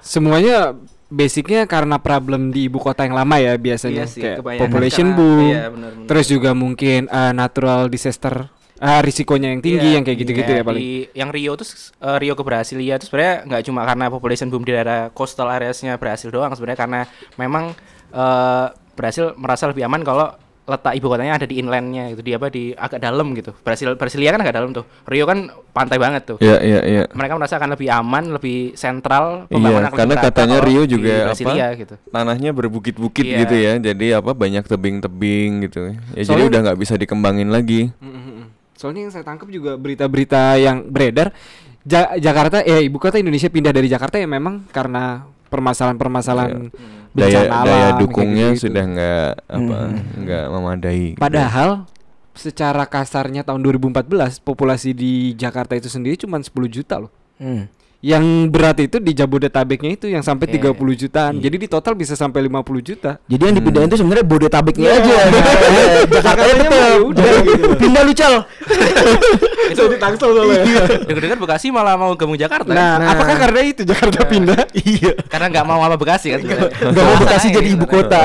[0.00, 0.72] Semuanya
[1.10, 5.18] basicnya karena problem di ibu kota yang lama ya biasanya Iya sih, kayak population karena-
[5.18, 5.40] boom.
[5.44, 6.06] iya, benar-benar.
[6.06, 8.46] Terus juga mungkin eh, natural disaster
[8.78, 10.80] ah risikonya yang tinggi Iya, yang kayak gitu-gitu ya kayak paling.
[10.80, 11.68] di- yang Rio tuh
[12.00, 15.94] eh, Rio ke Brasilia itu sebenarnya nggak cuma karena population boom di daerah coastal areasnya
[15.94, 17.00] Brasil doang sebenarnya karena
[17.36, 17.76] memang
[18.08, 20.32] eh, Brasil merasa lebih aman kalau
[20.70, 24.30] letak ibu kotanya ada di inlandnya gitu di apa di agak dalam gitu Brasil Brasilia
[24.30, 27.02] kan agak dalam tuh Rio kan pantai banget tuh Iya, iya, iya.
[27.10, 31.66] mereka merasa akan lebih aman lebih sentral Iya, pembangunan akan karena katanya Rio juga Brasilia
[31.66, 31.76] apa?
[31.76, 33.38] gitu Tanahnya berbukit-bukit Iya.
[33.42, 33.72] gitu ya.
[33.82, 35.80] Jadi apa banyak tebing-tebing gitu.
[35.88, 37.90] Ya jadi Soalnya- udah nggak bisa dikembangin lagi.
[38.74, 41.34] Soalnya yang saya tangkap juga berita-berita yang beredar
[41.80, 46.70] Ja- Jakarta eh ibu kota Indonesia pindah dari Jakarta ya memang karena permasalahan-permasalahan
[47.10, 48.62] Daya bencana daya alam, kayak dukungnya gitu-gitu.
[48.70, 49.78] sudah nggak apa
[50.22, 51.02] nggak memadai.
[51.10, 51.18] gitu.
[51.18, 51.70] Padahal
[52.38, 57.10] secara kasarnya tahun 2014 populasi di Jakarta itu sendiri cuma 10 juta loh.
[57.42, 57.66] Hmm.
[58.00, 60.72] Yang berat itu di Jabodetabeknya itu yang sampai Iya.
[60.72, 61.36] 30 jutaan.
[61.36, 63.20] Jadi di total bisa sampai 50 juta.
[63.28, 64.96] Jadi yang dipindahin itu sebenarnya Bodetabeknya Iya.
[64.96, 65.12] aja.
[65.20, 66.72] Jakarta Jakartanya betul.
[66.72, 67.66] mah udah gitu.
[67.76, 68.34] Pindah lu Cal.
[69.70, 70.64] itu Tangsel soalnya.
[71.04, 73.12] dengar-dengar Bekasi malah mau gabung Jakarta Nah, Nah.
[73.12, 74.64] apakah karena itu Jakarta pindah?
[74.88, 75.12] iya.
[75.28, 76.72] karena nggak mau sama Bekasi kan sebenarnya.
[76.72, 78.22] Gak mau Bekasi jadi ibu kota.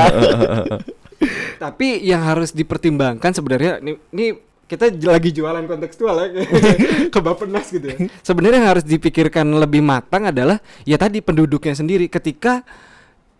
[1.56, 4.26] Tapi yang harus dipertimbangkan sebenarnya ini, ini
[4.66, 6.28] kita lagi jualan kontekstual ya.
[7.14, 7.96] Ke Bappenas gitu ya.
[8.26, 12.10] Sebenarnya yang harus dipikirkan lebih matang adalah ya tadi penduduknya sendiri.
[12.10, 12.66] Ketika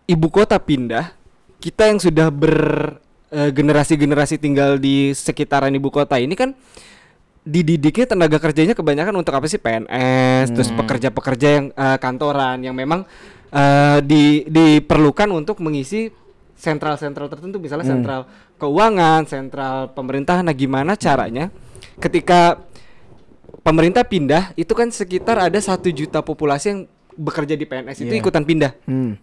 [0.07, 1.11] ibu kota pindah,
[1.59, 2.55] kita yang sudah ber
[3.35, 6.55] eh, generasi-generasi tinggal di sekitaran ibu kota ini kan
[7.47, 9.59] dididiknya tenaga kerjanya kebanyakan untuk apa sih?
[9.59, 13.03] PNS, terus pekerja-pekerja yang eh, kantoran yang memang
[13.51, 16.07] eh, di diperlukan untuk mengisi
[16.57, 18.21] sentral-sentral tertentu misalnya sentral
[18.57, 20.41] keuangan, sentral pemerintahan.
[20.41, 21.53] Nah, gimana caranya
[22.01, 22.65] ketika
[23.61, 26.81] pemerintah pindah itu kan sekitar ada satu juta populasi yang
[27.17, 28.21] bekerja di PNS itu Iya.
[28.21, 28.71] ikutan pindah.
[28.85, 29.17] Hmm.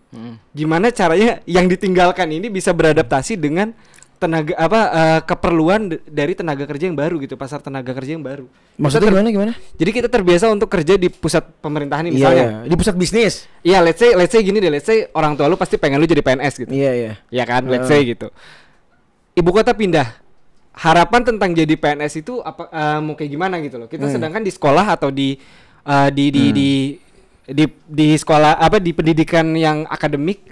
[0.50, 3.70] Gimana caranya yang ditinggalkan ini bisa beradaptasi dengan
[4.16, 8.46] tenaga apa eh, keperluan dari tenaga kerja yang baru gitu, pasar tenaga kerja yang baru.
[8.74, 9.52] Maksudnya gimana gimana?
[9.74, 12.46] Jadi kita terbiasa untuk kerja di pusat pemerintahan ini Iya, misalnya.
[12.46, 12.58] iya.
[12.64, 13.34] di pusat bisnis.
[13.60, 16.04] Iya, let's say let's say gini deh, let's say orang tua lu pasti pengen lu
[16.04, 16.70] jadi PNS gitu.
[16.70, 17.12] Iya, iya.
[17.28, 18.00] Ya kan, let's Heeh.
[18.00, 18.32] say gitu.
[19.34, 20.18] Ibu kota pindah.
[20.74, 23.86] Harapan tentang jadi PNS itu apa eh, mau kayak gimana gitu loh.
[23.86, 24.14] Kita Hmm.
[24.14, 25.38] sedangkan di sekolah atau di
[25.84, 26.70] eh, di di, di
[27.44, 30.48] di di sekolah apa di pendidikan yang akademik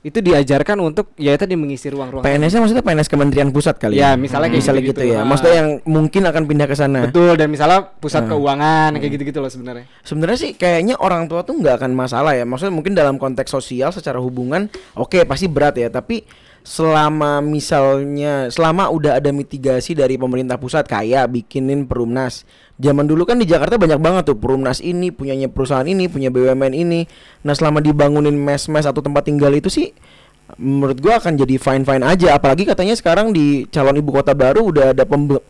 [0.00, 2.22] itu diajarkan untuk ya tadi mengisi ruang-ruang.
[2.22, 4.14] PNS-nya maksudnya PNS Kementerian Pusat kali Ya, ya?
[4.14, 5.10] misalnya kayak misalnya gitu, gitu-gitu.
[5.10, 5.18] ya.
[5.18, 5.26] Ah.
[5.26, 7.00] Maksudnya yang mungkin akan pindah ke sana.
[7.10, 8.30] Betul dan misalnya pusat Hmm.
[8.30, 9.90] keuangan kayak gitu-gitu loh sebenarnya.
[10.06, 12.46] Sebenarnya sih kayaknya orang tua tuh nggak akan masalah ya.
[12.46, 16.22] Maksudnya mungkin dalam konteks sosial secara hubungan oke pasti berat ya, tapi
[16.62, 22.46] selama misalnya selama udah ada mitigasi dari pemerintah pusat kayak bikinin perumnas.
[22.76, 26.76] Zaman dulu kan di Jakarta banyak banget tuh perumnas ini punyanya perusahaan ini, punya BUMN
[26.76, 27.08] ini.
[27.40, 29.96] Nah, selama dibangunin mes-mes atau tempat tinggal itu sih
[30.54, 32.38] menurut gua akan jadi fine fine aja.
[32.38, 35.02] Apalagi katanya sekarang di calon ibu kota baru udah ada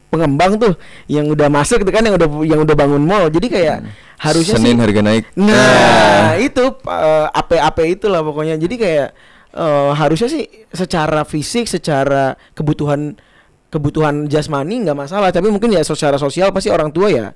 [0.09, 0.73] pengembang tuh
[1.11, 3.29] yang udah masuk gitu kan yang udah yang udah bangun mall.
[3.29, 3.77] Jadi kayak
[4.23, 5.25] harusnya Senin sih harga naik.
[5.37, 8.57] nah itu eh, AP-AP itulah pokoknya.
[8.57, 9.09] Jadi kayak
[9.53, 13.21] eh, harusnya sih secara fisik secara kebutuhan
[13.69, 17.27] kebutuhan jasmani nggak masalah tapi mungkin ya secara sosial pasti orang tua ya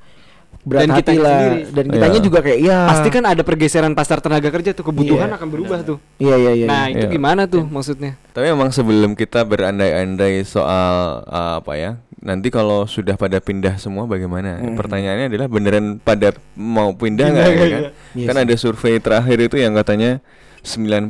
[0.60, 1.60] berat Dan hati kitanya lah sendiri.
[1.70, 2.26] dan kitanya Iya.
[2.26, 5.78] juga kayak iya Pasti kan ada pergeseran pasar tenaga kerja tuh kebutuhan Iya, akan berubah
[5.80, 5.98] tuh.
[6.16, 6.92] iya iya iya Nah, iya.
[6.92, 7.12] itu Iya.
[7.12, 8.12] gimana tuh maksudnya?
[8.28, 14.04] Tapi memang sebelum kita berandai-andai soal uh, apa ya, nanti kalau sudah pada pindah semua
[14.04, 14.60] bagaimana?
[14.74, 17.82] Pertanyaannya adalah beneran pada mau pindah nggak ya kan?
[18.12, 20.20] Iya kan ada survei terakhir itu yang katanya
[20.60, 21.08] 94%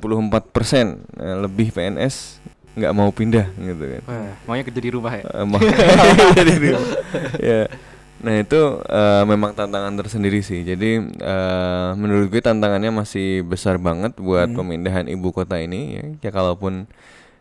[1.19, 2.40] eh, lebih PNS
[2.71, 4.03] nggak mau pindah gitu kan.
[4.05, 5.59] Wah, maunya kerja di rumah ya Eh, mau-
[6.39, 6.75] Jadi di-
[7.43, 7.63] ya.
[8.21, 10.61] Nah itu eh, memang tantangan tersendiri sih.
[10.61, 15.81] Jadi eh, menurut gue tantangannya masih besar banget buat pemindahan ibu kota ini.
[15.97, 16.85] Ya, ya kalaupun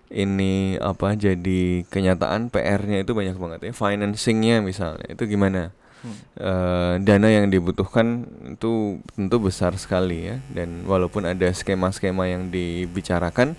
[0.10, 3.72] ini apa jadi kenyataan PR-nya itu banyak banget ya.
[3.72, 5.70] Financingnya misalnya itu gimana?
[6.40, 10.40] Eh, dana yang dibutuhkan itu tentu besar sekali ya.
[10.50, 13.54] Dan walaupun ada skema-skema yang dibicarakan,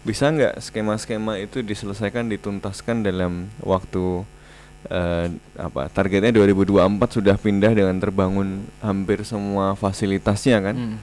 [0.00, 4.24] bisa nggak skema-skema itu diselesaikan dituntaskan dalam waktu
[4.88, 5.26] eh,
[5.60, 10.76] apa targetnya 2024 sudah pindah dengan terbangun hampir semua fasilitasnya kan?
[10.76, 10.96] Hmm.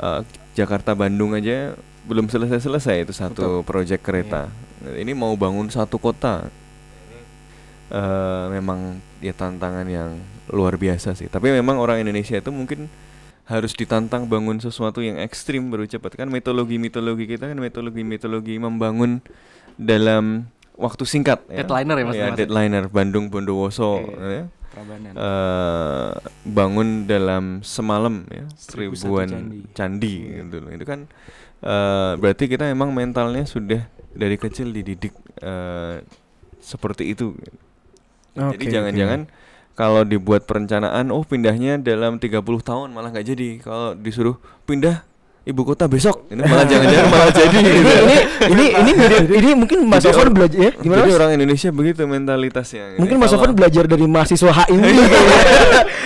[0.00, 0.20] Eh,
[0.52, 1.72] Jakarta Bandung aja
[2.04, 4.52] belum selesai-selesai itu satu proyek kereta.
[4.80, 6.48] Nah, ini mau bangun satu kota.
[7.90, 10.20] Eh, memang ya tantangan yang
[10.52, 11.26] luar biasa sih.
[11.26, 12.86] Tapi memang orang Indonesia itu mungkin
[13.50, 18.54] harus ditantang bangun sesuatu yang ekstrim baru cepat kan mitologi mitologi kita kan mitologi mitologi
[18.62, 19.18] membangun
[19.74, 20.46] dalam
[20.78, 21.66] waktu singkat ya.
[21.66, 24.14] Deadliner ya, Mas, ya deadliner Bandung Bondowoso Oke.
[24.22, 24.44] ya.
[24.70, 25.12] Prabanan.
[25.18, 26.10] Eh,
[26.46, 29.28] bangun dalam semalam ya Seribu satu ribuan
[29.74, 31.10] candi, gitu loh itu kan
[31.66, 35.10] eh, berarti kita memang mentalnya sudah dari kecil dididik
[35.42, 36.06] eh,
[36.62, 37.34] seperti itu
[38.38, 39.26] jadi Oke, jangan-jangan
[39.80, 44.36] kalau dibuat perencanaan oh pindahnya dalam 30 tahun malah nggak jadi kalau disuruh
[44.68, 45.08] pindah
[45.40, 46.28] ibu kota besok.
[46.28, 47.58] Ini malah jangan-jangan malah jadi.
[47.64, 47.80] gitu.
[47.80, 51.16] ini ini ini ini, mirip- ini mungkin Mas Sofwan belajar ya gimana Jadi Mas?
[51.16, 52.84] orang Indonesia begitu mentalitasnya.
[52.92, 55.40] Ini Mungkin Mas Sofwan belajar dari mahasiswa HI ini kayaknya.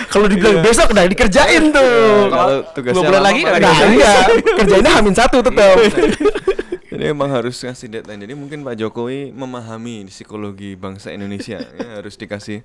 [0.07, 1.83] Kalau dibilang besok nah dikerjain tuh.
[1.83, 2.31] Iya.
[2.31, 4.13] Kalau tugasnya bulan lama, lagi Nah, iya,
[4.55, 5.75] kerjainnya hamin satu tetap.
[6.95, 8.23] Jadi emang harus ngasih deadline.
[8.23, 11.59] Jadi mungkin Pak Jokowi memahami psikologi bangsa Indonesia.
[11.79, 12.63] ya, harus dikasih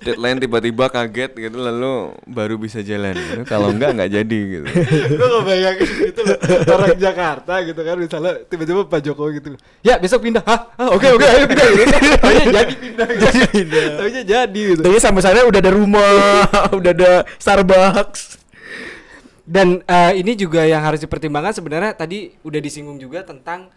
[0.00, 3.12] deadline tiba-tiba kaget gitu lalu baru bisa jalan.
[3.12, 3.44] gitu.
[3.44, 4.66] Kalau enggak nggak jadi gitu.
[5.18, 6.38] Gue gak bayangin gitu loh
[6.70, 9.48] Orang Jakarta gitu kan Misalnya tiba-tiba Pak Jokowi gitu
[9.82, 10.72] Ya besok pindah Hah?
[10.78, 11.84] Hah, Oke oke ayo pindah gitu
[12.22, 16.92] Taunya jadi pindah Jadi pindah Taunya jadi gitu Tanya sampai sana udah ada rumah, udah
[16.94, 18.47] ada Starbucks.
[19.48, 23.72] Dan eh, ini juga yang harus dipertimbangkan sebenarnya tadi udah disinggung juga tentang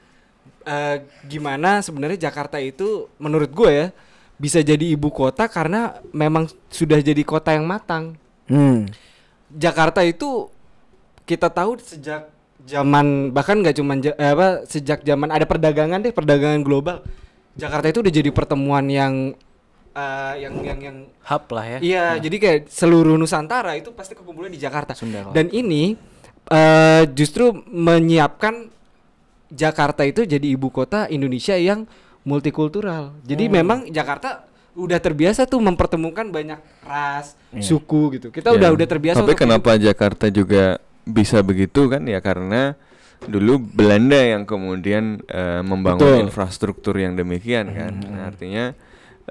[0.68, 3.88] eh, gimana sebenarnya Jakarta itu menurut gue ya
[4.36, 8.20] bisa jadi ibu kota karena memang sudah jadi kota yang matang.
[8.52, 8.92] Hmm.
[9.48, 10.52] Jakarta itu
[11.24, 12.28] kita tahu sejak
[12.68, 17.02] zaman bahkan nggak cuma apa sejak zaman ada perdagangan deh perdagangan global
[17.58, 19.34] Jakarta itu udah jadi pertemuan yang
[19.92, 21.80] eh, yang yang yang Hub lah ya.
[21.80, 24.96] Iya, jadi kayak seluruh Nusantara itu pasti kekumpulnya di Jakarta.
[24.96, 25.30] Sunda.
[25.32, 25.96] Dan ini
[26.52, 28.68] eh justru menyiapkan
[29.52, 31.86] Jakarta itu jadi ibu kota Indonesia yang
[32.24, 33.12] multikultural.
[33.26, 38.28] Jadi memang Jakarta udah terbiasa tuh mempertemukan banyak ras, suku gitu.
[38.32, 38.76] Kita udah Ya.
[38.76, 39.20] udah terbiasa.
[39.20, 42.78] Tapi kenapa Jakarta juga bisa begitu kan ya karena
[43.22, 46.26] dulu Belanda yang kemudian eh, membangun Betul.
[46.26, 47.92] infrastruktur yang demikian kan.
[48.02, 48.72] Nah, artinya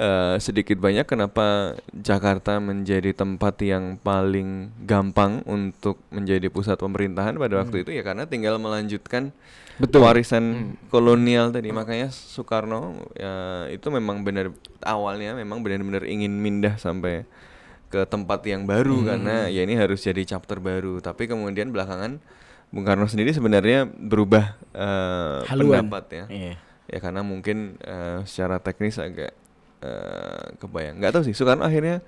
[0.01, 7.61] eh, sedikit banyak kenapa Jakarta menjadi tempat yang paling gampang untuk menjadi pusat pemerintahan pada
[7.61, 7.93] waktu itu?
[7.93, 9.37] Ya karena tinggal melanjutkan
[9.77, 10.09] Betul.
[10.09, 11.69] warisan kolonial tadi.
[11.69, 17.29] Makanya Soekarno ya itu memang benar awalnya memang benar-benar ingin mindah sampai
[17.91, 21.05] ke tempat yang baru karena ya ini harus jadi chapter baru.
[21.05, 22.21] Tapi kemudian belakangan
[22.71, 24.55] Bung Karno sendiri sebenarnya berubah
[25.51, 25.91] Haluan.
[25.91, 26.25] pendapat ya.
[26.31, 26.55] Iya.
[26.87, 29.35] ya karena mungkin eh, secara teknis agak
[29.81, 30.97] eh, kebayang.
[31.01, 31.35] Nggak tahu sih.
[31.35, 32.05] Soekarno akhirnya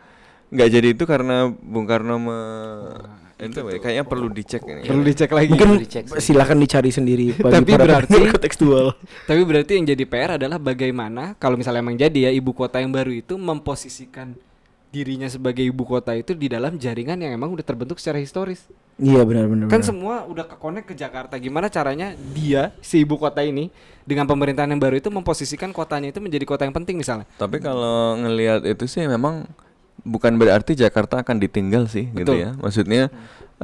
[0.52, 2.38] nggak jadi itu karena Bung Karno me
[3.42, 4.86] itu ya, kayaknya perlu dicek ini.
[4.86, 5.50] Perlu dicek lagi.
[5.50, 8.86] Mungkin dicek silakan dicari sendiri bagi Tapi para berarti- kontekstual.
[9.28, 12.94] Tapi berarti yang jadi PR adalah bagaimana kalau misalnya emang jadi ya ibu kota yang
[12.94, 14.38] baru itu memposisikan
[14.92, 18.68] dirinya sebagai ibu kota itu di dalam jaringan yang emang udah terbentuk secara historis.
[19.00, 19.66] Iya benar benar.
[19.72, 19.88] Kan benar.
[19.88, 21.40] semua udah kekonek ke Jakarta.
[21.40, 23.72] Gimana caranya dia si ibu kota ini
[24.04, 27.24] dengan pemerintahan yang baru itu memposisikan kotanya itu menjadi kota yang penting misalnya.
[27.40, 29.48] Tapi kalau ngelihat itu sih memang
[30.04, 32.44] bukan berarti Jakarta akan ditinggal sih gitu Betul.
[32.44, 32.50] ya.
[32.60, 33.02] Maksudnya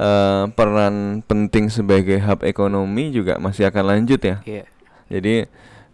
[0.01, 4.41] eh, peran penting sebagai hub ekonomi juga masih akan lanjut ya.
[4.49, 4.65] Iya.
[5.13, 5.45] Jadi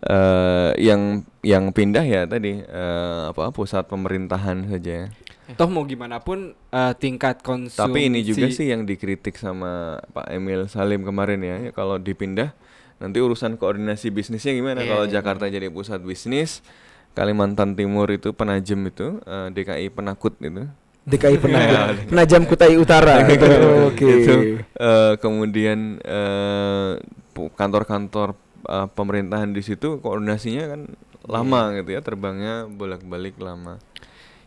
[0.05, 1.01] eh, yang
[1.41, 4.93] yang pindah ya tadi eh, apa pusat pemerintahan saja.
[5.05, 5.07] ya.
[5.53, 10.29] Toh mau gimana pun eh, tingkat konsumsi Tapi ini juga sih yang dikritik sama Pak
[10.29, 12.49] Emil Salim kemarin ya, ya kalau dipindah
[12.95, 15.13] nanti urusan koordinasi bisnisnya gimana Iya, kalau iya.
[15.13, 16.63] Jakarta jadi pusat bisnis,
[17.11, 20.65] Kalimantan Timur itu penajem itu, eh, DKI penakut itu.
[21.05, 23.21] DKI penajam, penajam Kutai Utara.
[23.29, 23.45] gitu.
[23.85, 24.07] Oke.
[24.09, 26.91] Itu, eh, kemudian eh,
[27.31, 28.33] pu- kantor-kantor
[28.65, 30.81] eh, pemerintahan di situ koordinasinya kan
[31.25, 31.81] lama Iya.
[31.81, 33.81] gitu ya, terbangnya bolak-balik lama.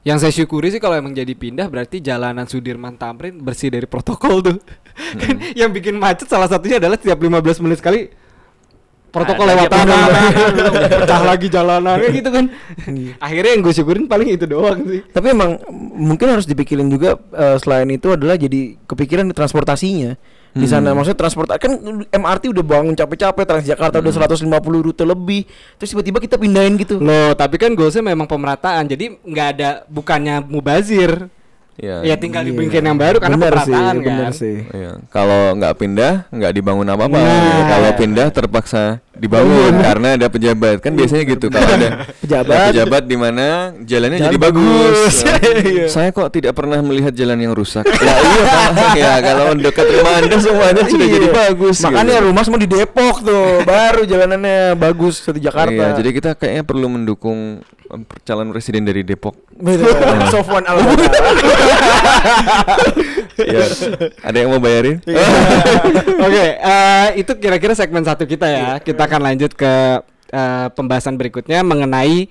[0.06, 4.40] Yang saya syukuri sih kalau emang jadi pindah berarti jalanan Sudirman Tamrin bersih dari protokol
[4.40, 4.58] tuh.
[5.20, 8.10] Kan yang bikin macet salah satunya adalah setiap 15 menit sekali
[9.08, 10.00] protokol Ada lewat tanah,
[11.00, 12.44] pecah lagi jalanannya gitu kan.
[13.16, 15.00] Akhirnya yang gue syukurin paling itu doang sih.
[15.00, 15.56] Tapi emang
[15.96, 20.12] mungkin harus dipikirin juga eh, selain itu adalah jadi kepikiran di transportasinya.
[20.52, 21.72] Di sana maksudnya transport kan
[22.08, 24.48] MRT udah bangun capek-capek Transjakarta udah 150
[24.86, 25.44] rute lebih.
[25.76, 26.98] Terus tiba-tiba kita pindahin gitu.
[27.00, 28.88] Loh, tapi kan goalsnya memang pemerataan.
[28.88, 31.28] Jadi nggak ada bukannya mubazir.
[31.78, 32.50] Ya, Ya tinggal Iya.
[32.50, 34.32] dibikin yang baru karena Bener pemerataan sih, bener kan.
[34.34, 34.56] sih.
[34.68, 37.14] Iya, kalau nggak pindah nggak dibangun apa-apa.
[37.16, 37.66] Nah.
[37.68, 38.82] Kalau pindah terpaksa
[39.14, 40.78] dibangun karena ada pejabat.
[40.78, 41.88] Kan biasanya gitu kalau ada
[42.22, 42.50] Pejabat.
[42.50, 43.46] ada pejabat di mana
[43.80, 44.66] jalannya Jalan jadi bagus.
[44.66, 45.14] bagus.
[45.64, 45.86] Iya.
[45.94, 47.86] Saya kok tidak pernah melihat jalan yang rusak.
[47.86, 48.70] ya iya Pak.
[48.94, 51.14] ya kalau dekat rumah Anda semuanya sudah Iya.
[51.14, 51.76] jadi bagus.
[51.80, 52.26] Makanya gitu.
[52.26, 55.70] rumah semua di Depok tuh, baru jalanannya bagus seperti Jakarta.
[55.70, 57.62] Iya, jadi kita kayaknya perlu mendukung
[58.24, 59.34] calon presiden dari Depok.
[59.56, 59.96] Betul.
[60.28, 60.78] Sofwan al
[63.38, 63.64] ya,
[64.22, 65.00] ada yang mau bayarin?
[66.26, 68.68] Oke, eh, itu kira-kira segmen satu kita ya.
[68.82, 72.28] Kita akan lanjut ke eh, pembahasan berikutnya mengenai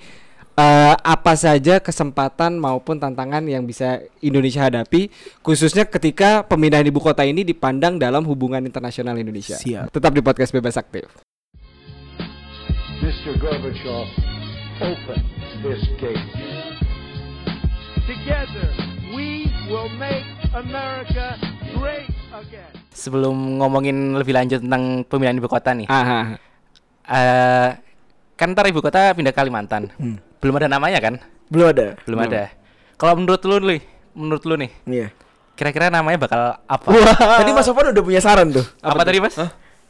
[0.57, 5.09] eh, apa saja kesempatan maupun tantangan yang bisa Indonesia hadapi,
[5.45, 9.55] khususnya ketika pemindahan ibu kota ini dipandang dalam hubungan internasional Indonesia.
[9.55, 9.93] Siap.
[9.93, 11.07] Tetap di podcast Bebas Aktif.
[12.97, 13.39] Mr.
[13.39, 14.09] Gorbachev,
[14.81, 16.21] open this gate.
[18.07, 18.67] Together,
[19.11, 20.23] we will make
[20.55, 21.35] America
[21.75, 22.71] great again.
[22.97, 25.85] sebelum ngomongin lebih lanjut tentang pemindahan ibu kota nih.
[25.85, 26.25] Ah, ah.
[27.05, 27.69] eh
[28.33, 29.93] kan ntar ibu kota pindah ke Kalimantan.
[30.01, 30.17] Hmm.
[30.41, 31.21] Belum ada namanya kan?
[31.49, 31.93] Belum ada.
[32.09, 32.49] Belum ada.
[32.97, 33.81] Kalau menurut lu nih,
[34.17, 35.07] menurut lu nih, Iya.
[35.53, 36.87] kira-kira namanya bakal apa?
[37.41, 38.65] Tadi Mas Sofwan udah punya saran tuh.
[38.81, 39.37] Apa, tadi, Mas?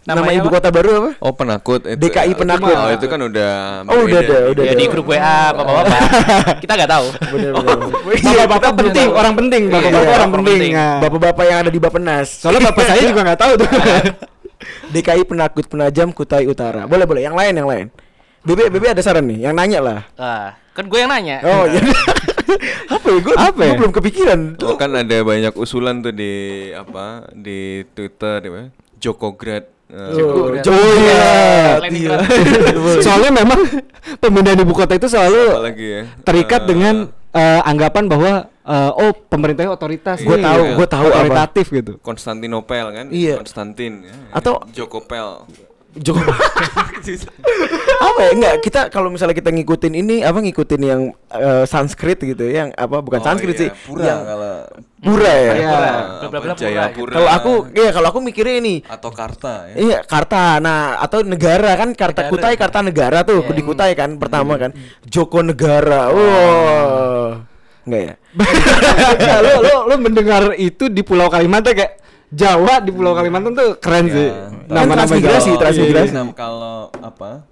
[0.07, 1.11] Nama Namanya ibu kota baru apa?
[1.19, 1.99] Oh penakut itu.
[1.99, 2.71] DKI penakut.
[2.71, 3.51] Oh itu kan udah.
[3.91, 5.99] Oh, udah ada, udah Ya di grup WA bapak-bapak.
[6.63, 7.05] Kita nggak tahu.
[7.35, 7.77] Bener bener.
[8.47, 10.71] Bapak-bapak penting, orang penting, bapak-bapak Iya, orang orang penting.
[10.71, 10.95] Nah.
[11.03, 12.27] Bapak-bapak yang ada di Bapenas.
[12.39, 13.69] Soalnya bapak saya juga nggak tahu tuh.
[14.95, 16.87] DKI penakut penajam Kutai Utara.
[16.87, 17.21] Boleh boleh.
[17.27, 17.87] Yang lain yang lain.
[18.47, 19.43] Bebe Bebe ada saran nih.
[19.43, 19.99] Yang nanya lah.
[20.15, 21.43] Ah, kan gue yang nanya.
[21.43, 21.83] Oh iya.
[22.95, 23.19] apa ya?
[23.19, 23.75] Gue Apa ya?
[23.75, 24.39] belum kepikiran.
[24.63, 26.31] Oh kan ada banyak usulan tuh di
[26.71, 28.71] apa di Twitter.
[29.03, 29.76] Jokograd.
[29.87, 31.79] Eh, Oh, Joko- oh iya.
[31.79, 32.19] Leningrad.
[33.05, 33.59] Soalnya memang
[34.17, 36.01] pemindahan ibu kota itu selalu ya.
[36.21, 36.95] terikat Eh, dengan
[37.31, 40.19] eh, anggapan bahwa eh, oh pemerintahnya otoritas.
[40.19, 41.15] Gua nih, tahu, gua tahu apa.
[41.17, 41.91] otoritatif gitu.
[41.99, 43.05] Konstantinopel kan?
[43.07, 43.39] Iya.
[43.39, 44.03] Konstantin.
[44.03, 44.15] ya.
[44.33, 45.47] Atau- Jokopel.
[46.01, 46.21] Joko.
[47.97, 48.31] apa ya?
[48.35, 52.69] Enggak, kita kalau misalnya kita ngikutin ini apa ngikutin yang eh, Sanskrit gitu ya, yang
[52.75, 53.69] apa bukan Oh, Sanskrit iya, sih.
[53.87, 54.53] Pura yang kalau
[54.97, 55.53] pura ya.
[55.55, 55.77] Iya.
[56.57, 57.13] Jayapura.
[57.15, 59.75] Kalau aku iya kalau aku mikirnya ini atau Karta ya.
[59.77, 62.33] Iya karta, nah atau negara kan karta Negara.
[62.33, 63.53] Kutai karta negara tuh Iya.
[63.55, 64.71] di Kutai kan pertama kan
[65.07, 67.39] Joko Negara, wow,
[67.87, 68.13] enggak ya?
[69.17, 71.93] Nah, lo, lo lo mendengar itu di Pulau Kalimantan kayak
[72.27, 74.13] Jawa di Pulau Kalimantan tuh keren Ya.
[74.13, 74.27] sih.
[74.67, 75.61] Kan transmigrasi, Jawa.
[75.61, 76.05] transmigrasi.
[76.05, 76.19] Iya, iya.
[76.19, 77.47] Nam- kalau apa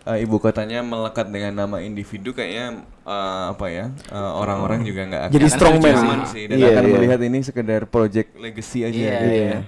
[0.00, 5.22] eh, ibu kotanya melekat dengan nama individu kayaknya eh, apa ya eh, orang-orang juga nggak
[5.24, 6.20] akan Jadi akan strongman.
[6.24, 6.92] sih dan Iya, akan iya.
[6.94, 9.42] melihat ini sekedar project legacy aja Iya, gitu iya.
[9.44, 9.60] ya.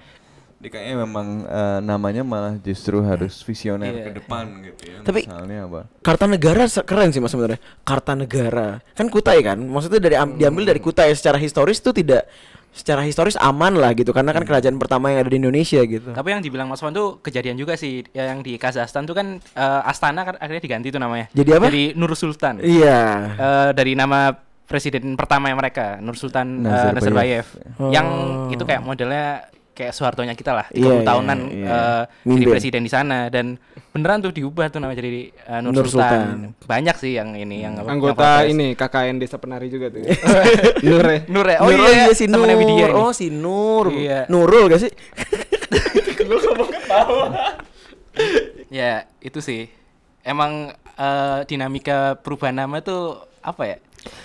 [0.62, 4.04] Jadi kayaknya memang eh, namanya malah justru harus visioner Iya.
[4.06, 4.98] ke depan gitu ya.
[5.02, 5.80] Tapi- misalnya apa?
[6.00, 7.58] Karta negara se- keren sih mas sebenarnya.
[7.82, 12.30] Karta negara kan Kutai kan, maksudnya dari am- diambil dari Kutai secara historis tuh tidak
[12.72, 16.08] secara historis aman lah gitu karena kan kerajaan pertama yang ada di Indonesia gitu.
[16.10, 19.36] Tapi yang dibilang Mas Wan tuh kejadian juga sih ya, yang di Kazakhstan tuh kan
[19.38, 21.28] eh, Astana kan akhirnya diganti tuh namanya.
[21.36, 21.68] Jadi apa?
[21.68, 22.64] Jadi Nur Sultan.
[22.64, 23.00] Iya.
[23.36, 24.32] Eh, dari nama
[24.64, 26.96] presiden pertama mereka Nur Sultan Nazarbayev.
[26.96, 27.46] Nazarbayev.
[27.92, 28.48] Yang Oh.
[28.48, 29.26] itu kayak modelnya
[29.72, 31.64] kayak Soeharto-nya kita lah, 30 Iya, iya, tahunan iya.
[31.64, 32.52] eh, jadi Mimpin.
[32.52, 33.56] presiden di sana dan
[33.88, 36.52] beneran tuh diubah tuh nama jadi eh, Nur, Nur Sultan.
[36.52, 36.68] Sultan.
[36.68, 38.52] Banyak sih yang ini yang apa, yang Anggota protes.
[38.52, 40.04] ini KKN Desa Penari juga tuh.
[40.86, 41.18] Nur ya.
[41.26, 41.58] Nur ya?
[41.64, 42.44] Oh Nur, iya, si Nur.
[42.44, 42.92] Widya ini.
[42.92, 43.86] Oh si Nur.
[43.90, 44.28] Iya.
[44.28, 44.92] Nurul gak sih?
[48.72, 49.68] Ya, itu sih.
[50.22, 53.76] Emang eh, dinamika perubahan nama tuh apa ya?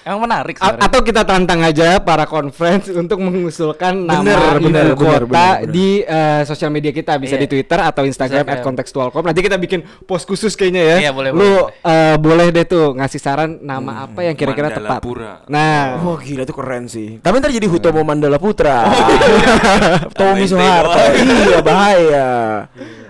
[0.01, 0.87] Emang menarik A- sebenarnya.
[0.87, 5.23] atau kita tantang aja para conference untuk mengusulkan nama Bener, ibu bener, kota bener, bener,
[5.27, 5.69] bener.
[5.69, 7.43] di eh, sosial media kita bisa Iya.
[7.43, 8.63] di Twitter atau Instagram Instagram.
[8.63, 9.23] @contextualcom.
[9.23, 10.97] Nanti kita bikin post khusus kayaknya ya.
[10.99, 14.97] Iya, boleh, Lu boleh, eh, boleh deh tuh ngasih saran nama apa yang kira-kira tepat.
[14.97, 15.45] Mandalapura.
[15.47, 17.19] Nah, Wah gila itu keren sih.
[17.19, 18.87] Tapi ntar jadi Hutomo Mandala Putra.
[20.17, 20.89] Tommy Tambahin Soeharto.
[20.89, 21.15] T doang.
[21.43, 22.27] iya bahaya.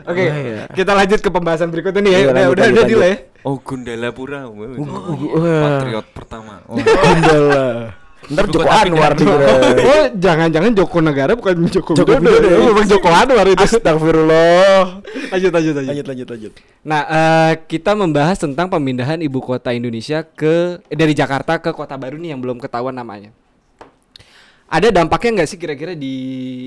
[0.03, 0.59] oke, Bahaya.
[0.71, 2.17] kita lanjut ke pembahasan berikutnya nih ya.
[2.17, 2.99] Iya, udah lanjut, udah lanjut, udah lanjut.
[2.99, 3.15] delay.
[3.47, 4.43] Oh Gundala Pura.
[4.51, 5.63] Wah, wah.
[5.79, 6.59] Patriot pertama.
[6.67, 6.75] Oh.
[7.07, 7.95] Mandala.
[8.27, 9.47] Ntar Joko Anwar dikira.
[9.87, 12.43] Oh, jangan-jangan Joko Negara bukan Joko, Joko Widodo.
[12.43, 12.81] Widodo.
[12.83, 12.83] ya?
[12.91, 13.63] Joko Anwar itu.
[13.63, 14.99] Astagfirullah.
[15.31, 15.87] lanjut lanjut lanjut.
[15.87, 16.53] Lanjut lanjut lanjut.
[16.83, 21.95] Nah, eh, kita membahas tentang pemindahan ibu kota Indonesia ke eh, dari Jakarta ke kota
[21.95, 23.31] baru nih yang belum ketahuan namanya.
[24.67, 26.15] Ada dampaknya nggak sih kira-kira di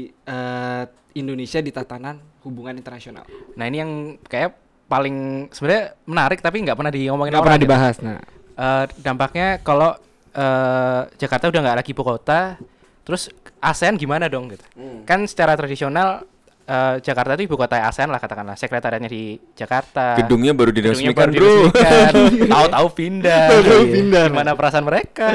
[0.09, 3.29] eh, Indonesia di tatanan hubungan internasional?
[3.53, 3.93] Nah, ini yang
[4.25, 5.16] kayak paling
[5.48, 7.66] sebenarnya menarik tapi nggak pernah diomongin Nggak pernah gitu.
[7.70, 7.96] dibahas.
[8.03, 8.18] Nah,
[8.53, 9.94] Eh, dampaknya kalau
[10.31, 12.61] eh, Jakarta udah nggak lagi ibu kota,
[13.00, 14.61] terus ASEAN gimana dong gitu?
[15.03, 16.29] Kan secara tradisional
[16.62, 20.18] eh, Jakarta itu ibu kota ASEAN lah katakanlah, sekretariatnya di Jakarta.
[20.18, 21.72] Gedungnya baru Gedungnya diresmikan, bro.
[22.53, 23.44] Tahu-tahu pindah.
[23.48, 23.92] Tahu-tahu Iya.
[23.96, 24.24] pindah.
[24.29, 25.26] Gimana perasaan mereka?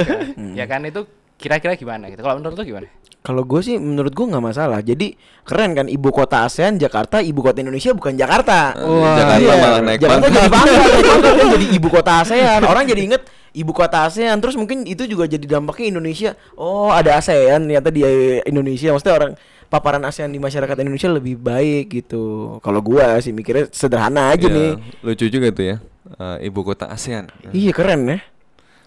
[0.53, 1.01] ya kan itu
[1.35, 2.21] kira-kira gimana gitu.
[2.21, 2.87] Kalau menurut lu gimana?
[3.25, 4.79] Kalau gue sih menurut gue nggak masalah.
[4.79, 8.77] Jadi keren kan ibu kota ASEAN Jakarta, ibu kota Indonesia bukan Jakarta.
[8.77, 9.17] Wah.
[9.17, 10.53] Jakarta malah naik Jakarta jadi naik
[11.09, 12.61] pangkat kan jadi ibu kota ASEAN.
[12.63, 14.37] Orang jadi inget ibu kota ASEAN.
[14.37, 16.31] Terus mungkin itu juga jadi dampaknya Indonesia.
[16.53, 18.05] Oh ada ASEAN ternyata di
[18.45, 18.93] Indonesia.
[18.93, 19.31] Maksudnya orang
[19.65, 22.23] paparan ASEAN di masyarakat Indonesia lebih baik gitu.
[22.61, 24.69] Kalau gua sih mikirnya sederhana aja Ya, nih.
[25.01, 25.75] Lucu juga tuh ya.
[26.05, 27.33] eh, ibu kota ASEAN.
[27.49, 28.19] Iya keren ya.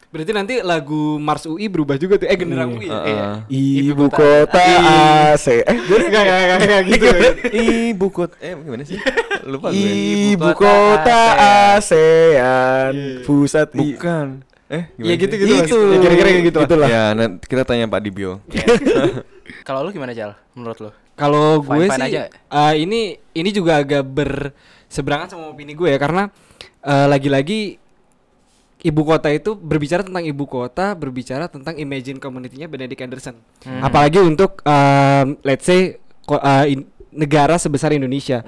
[0.08, 2.24] Berarti nanti lagu Mars UI berubah juga tuh.
[2.24, 2.84] Eh, genderang UI.
[2.84, 2.96] ya?
[2.96, 3.16] Heeh.
[3.46, 3.80] Iya.
[3.86, 5.64] Ibu, kota, kota- ASEAN.
[5.64, 7.06] Eh, Enggak, enggak, enggak, enggak gitu.
[7.92, 8.98] Ibu kota eh gimana sih?
[9.42, 9.78] Lupa gue.
[10.32, 11.20] Ibu kota kota
[11.76, 12.92] ASEAN,
[13.22, 14.26] pusat i- Bukan.
[14.68, 15.22] Eh gimana Iya sih?
[15.22, 15.76] gitu gitu.
[15.86, 16.58] Ya, kira-kira kayak gitu.
[16.58, 16.66] lah.
[16.66, 16.88] Itulah.
[16.88, 18.32] Ya, nanti kita tanya Pak Dibio.
[19.66, 20.36] Kalau lu gimana Jal?
[20.52, 20.90] Menurut lu?
[21.14, 22.28] Kalau gue sih aja.
[22.30, 23.00] eh, ini
[23.32, 26.30] ini juga agak berseberangan sama opini gue ya karena
[26.80, 27.80] eh, lagi-lagi
[28.82, 33.36] ibu kota itu berbicara tentang ibu kota, berbicara tentang imagine community-nya Benedict Anderson.
[33.66, 33.82] Hmm.
[33.82, 35.98] Apalagi untuk em, let's say
[36.30, 38.44] eh, in- negara sebesar Indonesia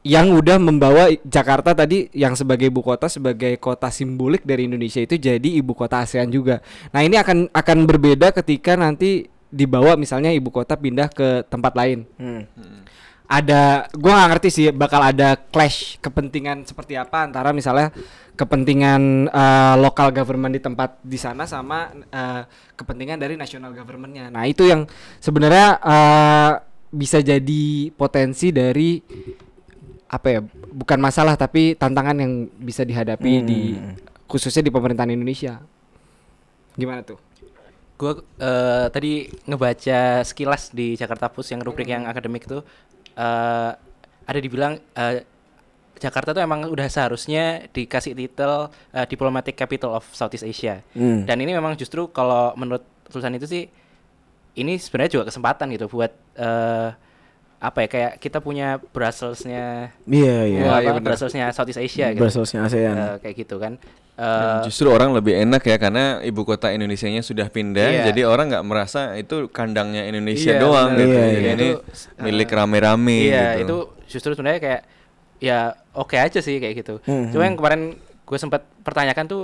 [0.00, 5.20] yang udah membawa Jakarta tadi yang sebagai ibu kota sebagai kota simbolik dari Indonesia itu
[5.20, 6.64] jadi ibu kota ASEAN juga.
[6.88, 12.08] Nah ini akan akan berbeda ketika nanti dibawa misalnya ibu kota pindah ke tempat lain.
[12.16, 12.48] Hmm.
[13.30, 17.94] Ada, gua nggak ngerti sih bakal ada clash kepentingan seperti apa antara misalnya
[18.34, 22.42] kepentingan eh, local government di tempat di sana sama eh,
[22.74, 24.34] kepentingan dari national governmentnya.
[24.34, 24.82] Nah itu yang
[25.22, 26.52] sebenarnya eh,
[26.90, 28.98] bisa jadi potensi dari
[30.10, 30.40] apa ya
[30.74, 33.78] bukan masalah tapi tantangan yang bisa dihadapi di
[34.26, 35.62] khususnya di pemerintahan Indonesia.
[36.74, 37.18] Gimana tuh?
[37.94, 42.66] Gue eh, tadi ngebaca sekilas di Jakarta Post yang rubrik yang akademik tuh
[43.20, 43.70] eh,
[44.24, 45.28] ada dibilang eh,
[46.00, 50.80] Jakarta tuh emang udah seharusnya dikasih titel eh, Diplomatic Capital of Southeast Asia.
[50.96, 51.28] Hmm.
[51.28, 53.68] Dan ini memang justru kalau menurut tulisan itu sih
[54.56, 56.88] ini sebenarnya juga kesempatan gitu buat eh,
[57.60, 60.60] apa ya kayak kita punya Brussels-nya Iya iya.
[60.64, 61.06] Wah, apa, iya bener.
[61.12, 62.24] Brussels-nya Southeast Asia gitu.
[62.24, 62.96] Brussels-nya ASEAN.
[62.96, 63.76] Eh, kayak gitu kan.
[64.16, 68.02] Eh, justru orang lebih enak ya karena ibu kota Indonesia-nya sudah pindah, Iya.
[68.12, 71.08] jadi orang nggak merasa itu kandangnya Indonesia Iya, doang gitu.
[71.08, 71.52] Iya, Jadi iya.
[71.56, 71.80] ini Itu,
[72.20, 73.64] milik eh, rame-rame Iya, gitu.
[73.64, 73.76] itu
[74.12, 74.80] justru sebenarnya kayak
[75.40, 75.58] ya
[75.96, 76.94] oke aja sih kayak gitu.
[77.04, 77.48] Hmm, Cuma hmm.
[77.48, 79.42] yang kemarin gue sempat pertanyakan tuh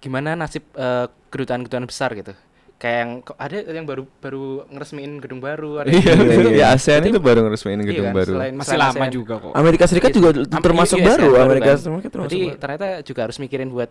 [0.00, 2.32] gimana nasib eh, kedutaan-kedutaan besar gitu.
[2.76, 3.10] Kayak yang
[3.40, 6.52] ada yang baru baru ngeresmiin gedung baru, ada Iya, yang- betul.
[6.52, 6.60] iya.
[6.60, 8.32] ya ASEAN itu baru ngeresmiin Iya gedung kan, baru.
[8.36, 9.10] selain- masih selain lama ASEAN.
[9.10, 11.28] juga kok Amerika Serikat Iya, juga Am- termasuk US baru.
[11.30, 11.78] kan, Amerika kan.
[11.78, 12.60] Serikat termasuk Berarti baru.
[12.60, 13.90] ternyata juga harus mikirin buat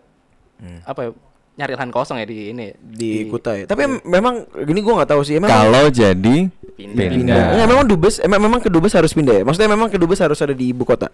[0.85, 1.09] apa ya,
[1.55, 3.65] nyari lahan kosong ya di ini di Kutai.
[3.65, 5.35] Tapi em- memang gini gua nggak tahu sih.
[5.35, 6.37] Emang Kalau jadi
[6.75, 7.07] Pindah.
[7.09, 7.43] pindah.
[7.55, 9.43] Enggak, memang dubes emang memang ke dubes harus pindah ya.
[9.43, 11.09] Maksudnya memang ke dubes harus ada di ibu kota.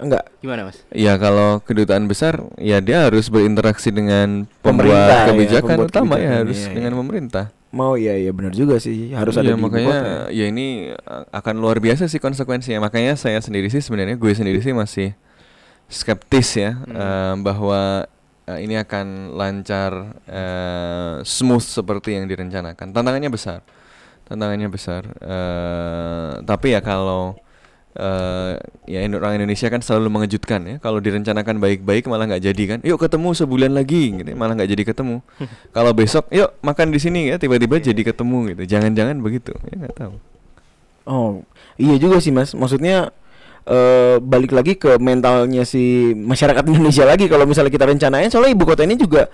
[0.00, 0.24] Enggak.
[0.40, 0.80] gimana mas?
[0.90, 6.14] Ya kalau kedutaan besar ya dia harus berinteraksi dengan Pemerintah, pembuat ya, kebijakan pembuat utama
[6.16, 6.98] ya kebijakan, harus iya, dengan iya.
[6.98, 7.44] pemerintah.
[7.70, 9.14] Mau iya iya benar juga sih.
[9.14, 9.98] Harus ada Iya, di ibu makanya
[10.32, 12.82] ya ini uh, akan luar biasa sih konsekuensinya.
[12.82, 15.14] Makanya saya sendiri sih sebenarnya gue sendiri sih masih
[15.90, 18.06] skeptis ya eh, bahwa
[18.46, 22.94] eh, ini akan lancar eh, smooth seperti yang direncanakan.
[22.94, 23.60] Tantangannya besar.
[24.30, 25.02] Tantangannya besar.
[25.18, 27.34] Eh, tapi ya kalau
[27.90, 28.54] eh
[28.86, 30.76] ya orang Indonesia kan selalu mengejutkan ya.
[30.78, 32.78] Kalau direncanakan baik-baik malah nggak jadi kan.
[32.86, 34.30] Yuk ketemu sebulan lagi gitu.
[34.38, 35.18] Malah nggak jadi ketemu.
[35.76, 38.62] Kalau besok yuk makan di sini ya tiba-tiba jadi ketemu gitu.
[38.78, 39.52] Jangan-jangan begitu.
[39.70, 40.14] Ya nggak tahu.
[41.10, 41.42] Oh,
[41.74, 42.54] iya juga sih Mas.
[42.54, 43.10] Maksudnya
[43.66, 48.64] eh balik lagi ke mentalnya si masyarakat Indonesia lagi kalau misalnya kita rencanain soalnya ibu
[48.64, 49.28] kota ini juga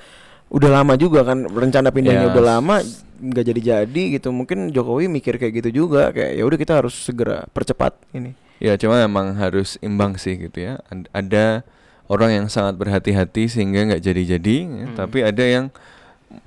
[0.51, 2.33] udah lama juga kan rencana pindahnya Yes.
[2.35, 2.77] udah lama
[3.21, 4.33] nggak jadi-jadi gitu.
[4.33, 8.46] Mungkin Jokowi mikir kayak gitu juga kayak ya udah kita harus segera percepat ini.
[8.57, 10.81] Ya cuma memang harus imbang sih gitu ya.
[10.89, 11.61] Ad- Ada
[12.07, 14.87] orang yang sangat berhati-hati sehingga nggak jadi-jadi, ya.
[14.95, 15.67] tapi ada yang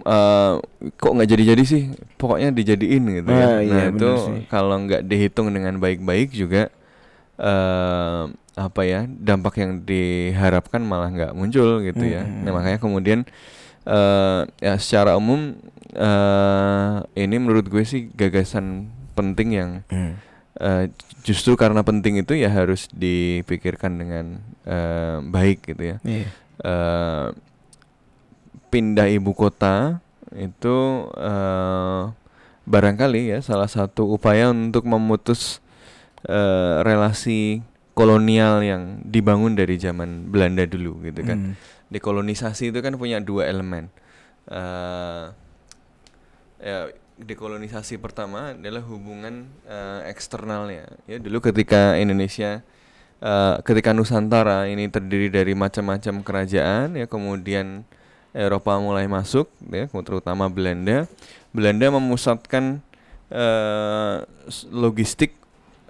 [0.08, 0.54] eh,
[0.96, 1.84] kok nggak jadi-jadi sih,
[2.16, 3.48] pokoknya dijadiin gitu Ah, ya.
[3.62, 4.12] iya, Nah itu
[4.48, 6.72] kalau nggak dihitung dengan baik-baik juga
[7.40, 8.24] eh
[8.60, 12.28] apa ya dampak yang diharapkan malah nggak muncul gitu ya.
[12.28, 12.44] Hmm.
[12.44, 13.24] Nah makanya kemudian
[13.88, 15.56] eh ya secara umum
[15.96, 19.72] eh ini menurut gue sih gagasan penting yang
[20.60, 20.92] Eh,
[21.24, 24.26] justru karena penting itu ya harus dipikirkan dengan
[24.68, 25.98] eh, baik gitu ya.
[26.04, 26.28] Iya.
[26.60, 27.28] Eh,
[28.68, 30.04] pindah ibu kota
[30.36, 32.02] itu eh,
[32.68, 35.64] barangkali ya salah satu upaya untuk memutus
[36.28, 37.64] eh, relasi
[37.96, 41.40] kolonial yang dibangun dari zaman Belanda dulu gitu kan.
[41.40, 41.56] Hmm.
[41.88, 43.88] Dekolonisasi itu kan punya dua elemen.
[44.52, 45.26] Eh,
[46.60, 50.88] ya dekolonisasi pertama adalah hubungan eh, eksternalnya.
[51.04, 52.64] Ya dulu ketika Indonesia
[53.20, 57.84] eh, ketika Nusantara ini terdiri dari macam-macam kerajaan ya kemudian
[58.32, 61.06] Eropa mulai masuk ya terutama Belanda.
[61.52, 62.80] Belanda memusatkan
[64.48, 65.36] s- logistik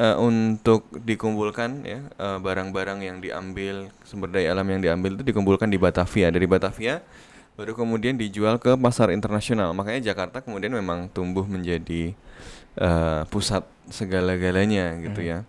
[0.01, 5.79] eh, untuk dikumpulkan ya barang-barang yang diambil sumber daya alam yang diambil itu dikumpulkan di
[5.79, 6.99] Batavia dari Batavia
[7.59, 9.75] baru kemudian dijual ke pasar internasional.
[9.75, 12.15] Makanya Jakarta kemudian memang tumbuh menjadi
[12.79, 15.43] eh, pusat segala-galanya gitu ya.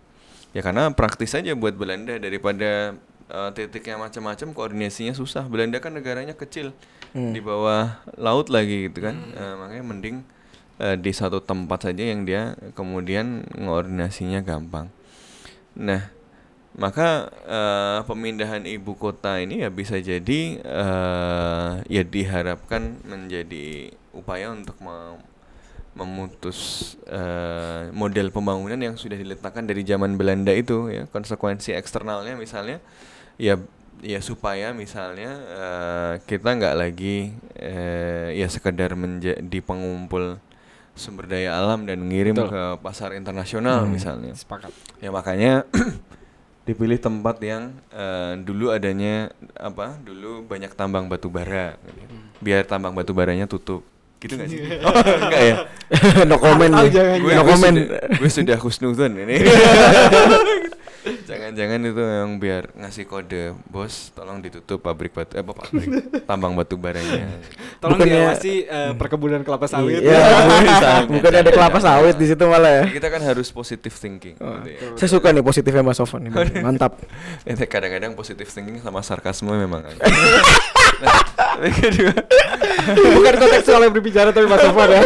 [0.51, 2.99] Ya karena praktis saja buat Belanda daripada
[3.31, 5.47] eh, titiknya macam-macam koordinasinya susah.
[5.47, 6.75] Belanda kan negaranya kecil
[7.15, 9.15] di bawah laut lagi gitu kan.
[9.31, 10.15] Eh, makanya mending
[10.83, 14.91] eh, di satu tempat saja yang dia kemudian ngoordinasinya gampang.
[15.79, 16.11] Nah
[16.71, 24.79] maka eh, pemindahan ibu kota ini ya bisa jadi eh, ya diharapkan menjadi upaya untuk
[24.79, 25.19] me-
[25.91, 32.79] memutus eh, model pembangunan yang sudah diletakkan dari zaman Belanda itu ya konsekuensi eksternalnya misalnya
[33.35, 33.59] ya
[33.99, 40.39] ya supaya misalnya eh, kita nggak lagi eh, ya sekedar menjadi pengumpul
[40.95, 42.51] sumber daya alam dan ngirim Betul.
[42.51, 44.35] ke pasar internasional misalnya.
[44.35, 44.71] Sepakat.
[44.99, 45.63] Ya makanya
[46.61, 49.97] dipilih tempat yang eh, dulu adanya apa?
[50.01, 52.15] Dulu banyak tambang batu bara, gitu.
[52.41, 53.81] biar tambang batu baranya tutup.
[54.21, 54.59] Gitu nggak sih?
[54.85, 55.55] Oh, enggak ya?
[56.29, 56.71] no comment.
[56.77, 56.93] Nih.
[56.93, 57.75] gue, no gue comment.
[57.75, 59.37] sudah, gue sudah husnuzon ini.
[61.01, 65.89] Jangan-jangan itu yang biar ngasih kode bos, tolong ditutup pabrik batu, eh pabrik
[66.29, 67.41] tambang batu baranya.
[67.81, 69.97] Tolong Bukannya- diawasi eh, perkebunan kelapa sawit.
[69.97, 70.13] Iya,
[70.81, 72.83] Jangan, bukan ada kelapa sawit di situ malah ya.
[72.93, 74.37] Kita kan harus positive thinking.
[74.37, 74.93] Oh, gitu ya.
[74.93, 76.37] Saya suka nih positifnya Mas Sofan ini.
[76.65, 77.01] Mantap.
[77.45, 79.97] Kadang-kadang positive thinking sama sarkasme memang nah,
[82.93, 85.01] Bukan kontekstual yang berbicara tapi Mas Sofwan ya.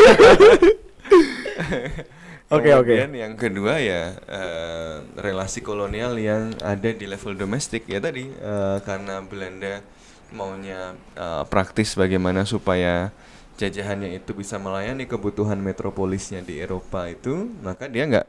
[2.53, 2.93] Oke, oke.
[2.93, 8.77] Kemudian yang kedua ya eh, relasi kolonial yang ada di level domestik ya tadi eh,
[8.85, 9.81] karena Belanda
[10.29, 13.09] maunya eh, praktis bagaimana supaya
[13.57, 18.27] jajahannya itu bisa melayani kebutuhan metropolisnya di Eropa itu maka dia nggak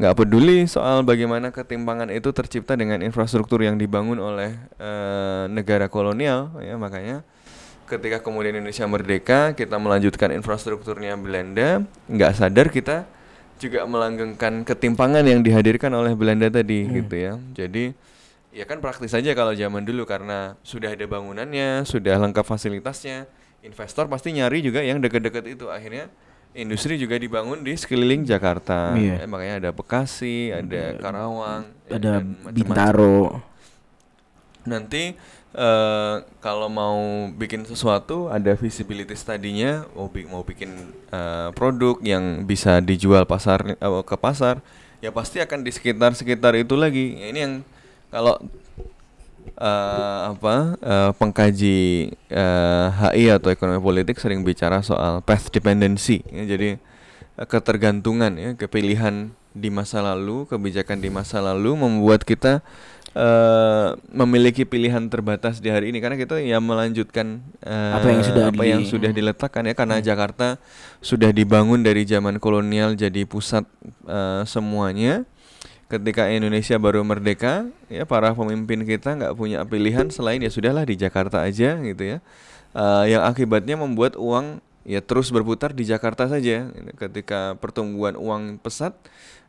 [0.00, 6.56] nggak peduli soal bagaimana ketimpangan itu tercipta dengan infrastruktur yang dibangun oleh eh, negara kolonial
[6.64, 7.20] ya makanya
[7.84, 13.04] ketika kemudian Indonesia merdeka kita melanjutkan infrastrukturnya Belanda nggak sadar kita
[13.60, 17.92] juga melanggengkan ketimpangan yang dihadirkan oleh Belanda tadi gitu ya jadi
[18.50, 23.28] ya kan praktis saja kalau zaman dulu karena sudah ada bangunannya sudah lengkap fasilitasnya
[23.60, 26.08] investor pasti nyari juga yang dekat-dekat itu akhirnya
[26.50, 29.22] industri juga dibangun di sekeliling Jakarta Iya.
[29.22, 32.54] Eh, makanya ada Bekasi ada Karawang ya, Ada macam-macam.
[32.56, 33.20] Bintaro.
[34.66, 35.14] Nanti
[35.50, 40.70] eh kalau mau bikin sesuatu ada visibility tadinya mau bi- mau bikin
[41.10, 44.62] eh, produk yang bisa dijual pasar eh, ke pasar
[45.02, 47.18] ya pasti akan di sekitar sekitar itu lagi.
[47.18, 47.54] Ya, ini yang
[48.12, 48.38] kalau
[49.58, 51.78] eh, apa eh, pengkaji
[52.30, 56.22] eh, HI atau ekonomi politik sering bicara soal path dependency.
[56.30, 56.76] Ya, jadi
[57.40, 62.62] eh, ketergantungan ya kepilihan di masa lalu kebijakan di masa lalu membuat kita
[63.10, 65.98] eh memiliki pilihan terbatas di hari ini.
[65.98, 69.74] Karena kita ya melanjutkan eh, Apa yang sudah apa di- yang sudah diletakkan ya.
[69.74, 70.62] Karena Jakarta
[71.02, 73.66] sudah dibangun dari zaman kolonial jadi pusat
[74.06, 75.26] eh, semuanya.
[75.90, 80.94] Ketika Indonesia baru merdeka ya para pemimpin kita nggak punya pilihan selain ya sudahlah di
[80.94, 82.22] Jakarta aja gitu ya.
[82.78, 86.70] Eh, yang akibatnya membuat uang ya terus berputar di Jakarta saja.
[86.94, 88.94] Ketika pertumbuhan uang pesat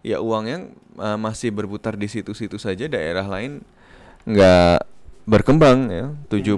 [0.01, 3.61] ya uangnya eh, masih berputar di situ-situ saja daerah lain
[4.21, 4.85] nggak
[5.21, 6.57] berkembang ya 70%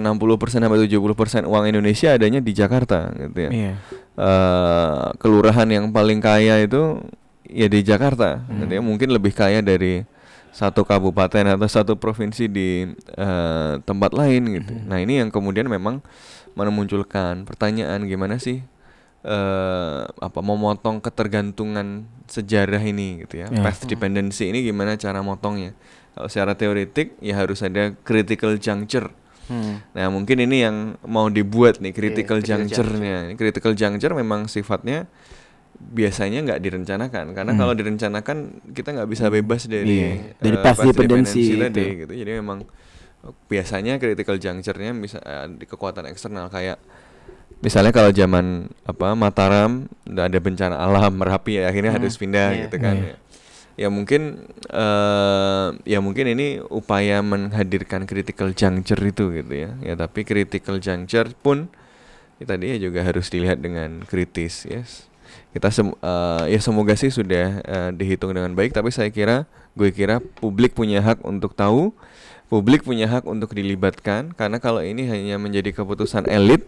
[0.00, 0.08] 60%
[0.48, 3.72] sampai 70% uang Indonesia adanya di Jakarta gitu ya Iya.
[4.16, 7.04] eh kelurahan yang paling kaya itu
[7.48, 8.82] ya di Jakarta, gitu ya.
[8.84, 10.04] mungkin lebih kaya dari
[10.52, 12.84] satu kabupaten atau satu provinsi di
[13.16, 14.72] eh, tempat lain gitu.
[14.84, 16.04] Nah ini yang kemudian memang
[16.52, 18.60] memunculkan pertanyaan gimana sih
[19.20, 23.60] eh apa memotong ketergantungan sejarah ini gitu ya, Ya.
[23.60, 25.74] path dependency ini gimana cara motongnya?
[26.12, 29.10] Kalau secara teoretik ya harus ada critical juncture.
[29.46, 29.80] Hmm.
[29.90, 33.16] Nah, mungkin ini yang mau dibuat nih critical critical juncture-nya.
[33.26, 35.08] Ini Critical juncture memang sifatnya
[35.78, 37.60] biasanya nggak direncanakan karena Hmm.
[37.60, 38.36] kalau direncanakan
[38.70, 41.98] kita nggak bisa bebas dari Iya, dari path path dependency tadi itu.
[42.04, 42.12] gitu.
[42.18, 42.66] Jadi memang
[43.46, 46.78] biasanya critical juncture-nya bisa eh, di kekuatan eksternal kayak
[47.58, 52.48] misalnya kalau zaman apa Mataram udah ada bencana alam Merapi ya akhirnya Hmm, harus pindah
[52.54, 52.60] iya.
[52.66, 53.06] gitu kan Iya.
[53.12, 53.16] ya.
[53.78, 59.70] Ya mungkin eh ya mungkin ini upaya menghadirkan critical juncture itu gitu ya.
[59.78, 61.70] Ya tapi critical juncture pun
[62.42, 65.06] ya, tadi ya juga harus dilihat dengan kritis yes.
[65.54, 69.46] Kita sem eh, ya semoga sih sudah eh, dihitung dengan baik tapi saya kira
[69.78, 71.94] gue kira publik punya hak untuk tahu,
[72.50, 76.66] publik punya hak untuk dilibatkan karena kalau ini hanya menjadi keputusan elit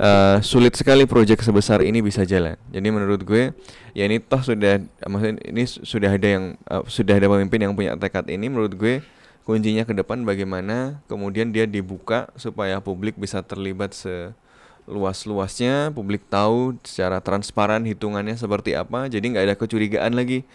[0.00, 2.56] eh, sulit sekali proyek sebesar ini bisa jalan.
[2.72, 3.52] Jadi menurut gue
[3.92, 7.76] ya ini toh sudah maksudnya ini su- sudah ada yang eh, sudah ada pemimpin yang
[7.76, 9.04] punya tekad ini menurut gue
[9.44, 17.18] kuncinya ke depan bagaimana kemudian dia dibuka supaya publik bisa terlibat seluas-luasnya, publik tahu secara
[17.18, 20.46] transparan hitungannya seperti apa, jadi nggak ada kecurigaan lagi.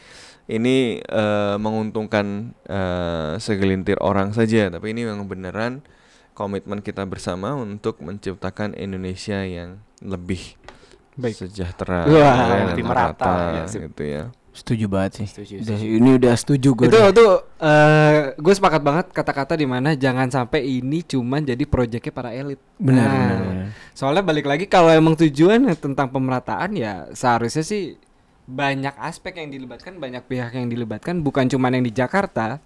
[0.46, 5.82] Ini eh, menguntungkan eh, segelintir orang saja, tapi ini memang beneran
[6.36, 10.60] komitmen kita bersama untuk menciptakan Indonesia yang lebih
[11.16, 11.48] Baik.
[11.48, 13.32] sejahtera, Wah, ya, dan lebih merata, merata,
[13.72, 14.24] ya, gitu ya.
[14.56, 15.28] Setuju banget sih.
[15.28, 15.96] Setuju, Udah, setuju.
[16.00, 16.86] ini udah setuju gue.
[16.88, 17.26] itu itu
[17.60, 22.60] eh gue sepakat banget kata-kata di mana jangan sampai ini cuman jadi proyeknya para elit.
[22.80, 23.68] Benar, Nah, benar, benar.
[23.92, 28.00] Soalnya balik lagi kalau emang tujuan tentang pemerataan ya seharusnya sih
[28.46, 32.62] banyak aspek yang dilibatkan, banyak pihak yang dilibatkan, bukan cuman yang di Jakarta,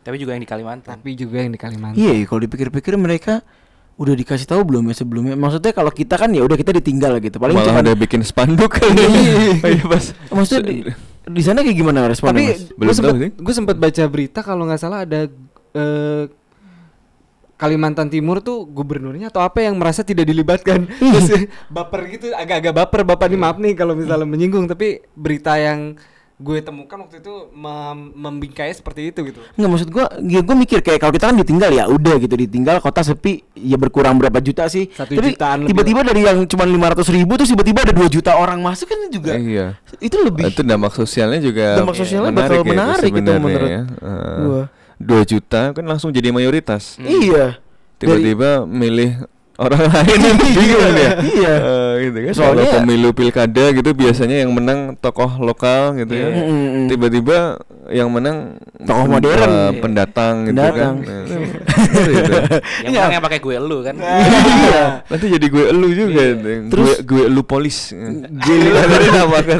[0.00, 0.90] Tapi juga yang di Kalimantan.
[0.94, 1.98] tapi juga yang di Kalimantan.
[1.98, 3.44] Iya, kalau dipikir-pikir mereka
[3.94, 7.34] udah dikasih tahu belum ya sebelumnya maksudnya kalau kita kan ya udah kita ditinggal gitu
[7.36, 8.94] paling Malah cuma udah bikin spanduk kali.
[9.58, 10.14] Iya pas.
[10.30, 10.76] maksudnya di,
[11.26, 12.62] di sana kayak gimana responnya Tapi mas?
[12.64, 13.30] gue Belum sempet, tahu sih.
[13.34, 15.26] gue sempet baca berita kalau nggak salah ada
[15.74, 16.24] eh,
[17.58, 23.02] Kalimantan Timur tuh gubernurnya atau apa yang merasa tidak dilibatkan Terus baper gitu agak-agak baper
[23.02, 25.98] bapak nih maaf nih kalau misalnya menyinggung tapi berita yang
[26.38, 30.86] gue temukan waktu itu mem- membingkai seperti itu gitu Nggak maksud gua, ya gua mikir
[30.86, 34.70] kayak kalau kita kan ditinggal ya udah gitu ditinggal kota sepi ya berkurang berapa juta
[34.70, 34.86] sih.
[34.94, 35.34] Satu Tapi
[35.66, 39.34] tiba-tiba dari yang cuma 500 ribu terus tiba-tiba ada 2 juta orang masuk kan juga.
[39.34, 39.66] Iya.
[39.98, 40.46] Itu lebih.
[40.46, 43.82] Itu dampak sosialnya juga Dampak sosialnya bakal menarik ya itu menarik itu sebenarnya menurut ya.
[43.82, 44.62] Eh, gua.
[44.98, 47.02] Dua juta kan langsung jadi mayoritas.
[47.02, 47.58] Iya.
[47.98, 49.26] Tiba-tiba milih
[49.58, 51.10] orang lain itu bingung ya.
[51.18, 51.54] Iya.
[51.58, 52.32] Eh, gitu kan.
[52.32, 56.28] Soalnya- Kalau pemilu pilkada gitu biasanya yang menang tokoh lokal gitu ya.
[56.30, 56.86] Mm, mm, mm.
[56.88, 57.38] Tiba-tiba
[57.88, 59.50] yang menang Tokoh pen- modern.
[59.50, 60.94] eh, pendatang gitu Pendatang.
[61.02, 61.10] kan.
[61.10, 61.24] Eh,
[62.14, 62.32] gitu.
[62.86, 63.94] Yang menang yang pakai gue elu kan.
[63.98, 64.82] Iya.
[65.04, 66.48] Nanti jadi gue elu juga itu.
[66.70, 67.76] Terus- gue gue elu polis.
[68.38, 68.70] Gue elu
[69.10, 69.58] nama kan.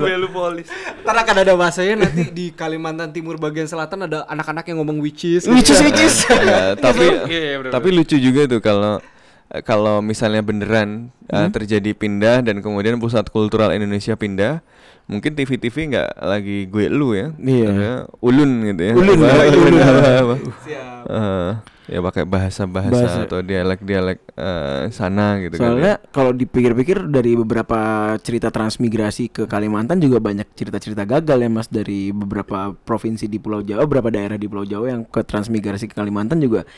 [1.03, 5.44] Ntar akan ada bahasanya nanti di Kalimantan Timur bagian selatan ada anak-anak yang ngomong witches.
[5.44, 6.22] Witches, witches.
[6.78, 9.03] Tapi Iya, tapi lucu juga tuh kalau
[9.62, 14.61] kalau misalnya beneran eh, terjadi pindah dan kemudian pusat kultural Indonesia pindah,
[15.05, 18.05] mungkin TV-TV nggak lagi gue lu ya, Iya.
[18.18, 19.72] Ulun gitu ya, Ulun, Apa- ya, ulun.
[19.74, 20.34] apa- apa.
[20.62, 21.03] Siap.
[21.09, 21.51] Eh,
[21.89, 23.20] ya pakai bahasa-bahasa Bahasa.
[23.24, 26.12] atau dialek-dialek eh, sana gitu Soalnya kan.
[26.12, 32.12] kalau dipikir-pikir dari beberapa cerita transmigrasi ke Kalimantan juga banyak cerita-cerita gagal ya Mas dari
[32.12, 36.45] beberapa provinsi di Pulau Jawa, beberapa daerah di Pulau Jawa yang ke transmigrasi ke Kalimantan
[36.45, 36.68] juga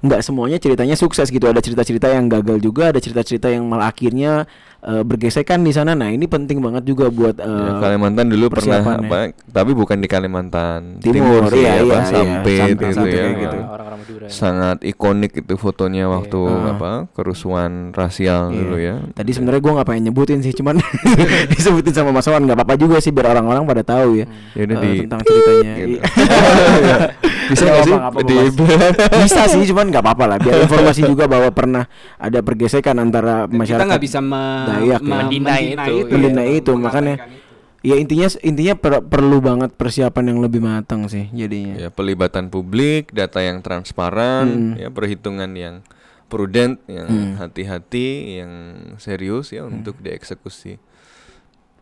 [0.00, 1.44] nggak semuanya ceritanya sukses gitu.
[1.44, 4.46] Ada cerita-cerita yang gagal juga, ada cerita-cerita yang malah akhirnya
[4.80, 5.92] eh, bergesekan di sana.
[5.92, 10.08] Nah, ini penting banget juga buat Ya, eh, Kalimantan dulu pernah apa, tapi bukan di
[10.08, 13.20] Kalimantan Timur, sih, iya, iya, iya, gitu Sampit ya.
[13.20, 13.58] kayak gitu.
[13.60, 14.24] Orang-orang Madura.
[14.24, 14.30] ya.
[14.60, 16.70] Sangat ikonik itu fotonya waktu Ah.
[16.70, 18.54] apa kerusuhan rasial Iya.
[18.54, 18.94] dulu ya.
[19.10, 20.76] Tadi sebenarnya gua nggak pengen nyebutin sih, cuman
[21.50, 24.76] disebutin sama Mas Wan nggak apa-apa juga sih biar orang-orang pada tahu ya Ya udah
[24.76, 25.72] eh, di tentang ceritanya.
[25.74, 25.88] gitu.
[25.90, 26.02] Iya.
[27.50, 28.36] Bisa Nggak sih nggak di
[29.24, 30.36] bisa sih, cuman nggak apa-apa lah.
[30.38, 31.82] Biar informasi juga bahwa pernah
[32.14, 33.80] ada pergesekan antara masyarakat.
[33.80, 34.98] kita nggak bisa me- Dayak ya.
[35.02, 37.49] me- Mendinai itu, ya, Mendinai itu, makanya itu.
[37.80, 41.80] Ya intinya intinya per- perlu banget persiapan yang lebih matang sih jadinya.
[41.80, 45.80] ya pelibatan publik, data yang transparan, ya perhitungan yang
[46.28, 48.52] prudent, yang hati-hati, yang
[49.00, 50.76] serius ya untuk dieksekusi.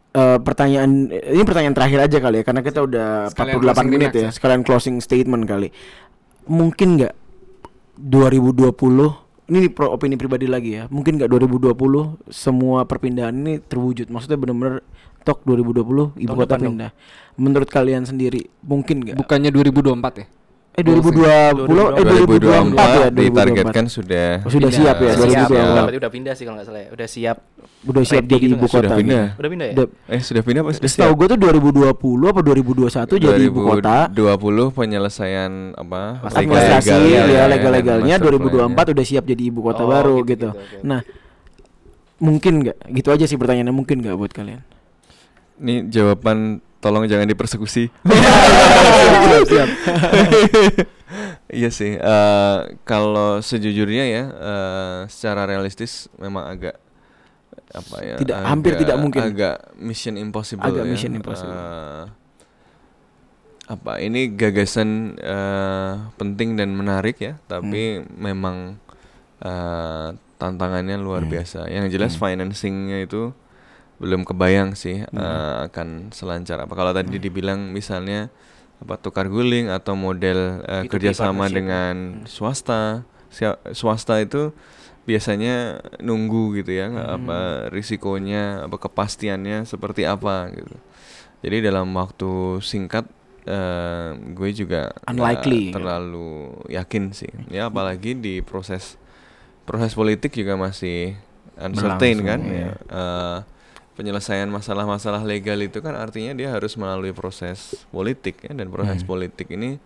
[0.09, 4.13] Eh, pertanyaan ini pertanyaan terakhir aja kali ya karena kita udah Sekalian 48 closing menit
[4.17, 4.29] ya.
[4.33, 5.69] Sekalian closing statement kali.
[6.49, 7.15] Mungkin nggak
[8.01, 8.73] 2020
[9.49, 10.85] ini pro opini pribadi lagi ya.
[10.89, 14.09] Mungkin nggak 2020 semua perpindahan ini terwujud.
[14.09, 14.81] Maksudnya benar-benar
[15.29, 16.75] tok 2020 ibu Tahun kota depan dong.
[16.75, 16.91] pindah.
[17.37, 19.15] Menurut kalian sendiri mungkin nggak?
[19.15, 20.27] Bukannya 2024 ya?
[20.71, 23.19] Eh 2020 eh 2024 ya 2024.
[23.19, 25.75] ditargetkan sudah Oh, sudah siap ya Udah siap, 2024.
[25.77, 26.89] berarti udah pindah sih kalau nggak salah ya.
[26.89, 27.37] Udah siap.
[27.81, 28.71] Udah siap Ready jadi gitu ibu nggak?
[28.71, 28.79] kota.
[28.81, 29.19] Sudah pindah.
[29.25, 29.39] gitu.
[29.39, 29.75] Udah pindah ya?
[29.75, 31.83] Udah- Eh sudah pindah apa sudah Setahu gue tuh 2020
[32.25, 33.97] apa 2021 jadi ibu kota.
[34.09, 38.95] 2020 penyelesaian apa administrasi legal-legalnya ya ya, legal-legalnya master 2024 plan-nya.
[38.95, 40.49] udah siap jadi ibu kota Oh, baru gitu, gitu.
[40.49, 40.79] gitu, oke.
[40.85, 41.01] Nah,
[42.19, 42.77] mungkin nggak?
[42.89, 44.63] Gitu aja sih pertanyaannya mungkin nggak buat kalian?
[45.59, 47.91] Ini jawaban tolong jangan dipersekusi.
[51.51, 51.97] iya sih.
[51.97, 56.77] eh, kalau sejujurnya ya, eh, secara realistis memang agak
[57.69, 58.17] apa ya?
[58.17, 59.21] Tidak- hampir tidak mungkin.
[59.25, 60.65] Agak mission impossible.
[60.65, 60.89] Agak ya.
[60.89, 61.53] mission impossible.
[61.53, 62.05] Eh,
[63.69, 68.09] apa ini gagasan eh, penting dan menarik ya, tapi Hmm.
[68.17, 68.57] memang
[69.39, 71.31] eh, tantangannya luar Hmm.
[71.31, 71.67] biasa.
[71.69, 73.35] Yang jelas financingnya itu
[73.99, 76.73] belum kebayang sih eh, akan selancar apa.
[76.79, 78.31] Kalau tadi dibilang misalnya
[78.79, 84.55] apa tukar guling atau model B2B kerjasama dengan swasta Sia- swasta itu
[85.05, 87.39] biasanya nunggu gitu ya nggak apa
[87.73, 90.77] risikonya apa kepastiannya seperti apa gitu.
[91.45, 93.07] Jadi dalam waktu singkat
[93.47, 95.73] eh, gue juga Unlikely.
[95.75, 97.31] terlalu yakin sih.
[97.49, 98.99] Ya apalagi di proses
[99.69, 101.17] proses politik juga masih
[101.61, 102.71] uncertain Berlangsung, kan iya.
[102.71, 102.73] ya.
[102.91, 103.39] Eh,
[103.99, 109.11] penyelesaian masalah-masalah legal itu kan artinya dia harus melalui proses politik ya dan proses Hmm.
[109.11, 109.83] politik ini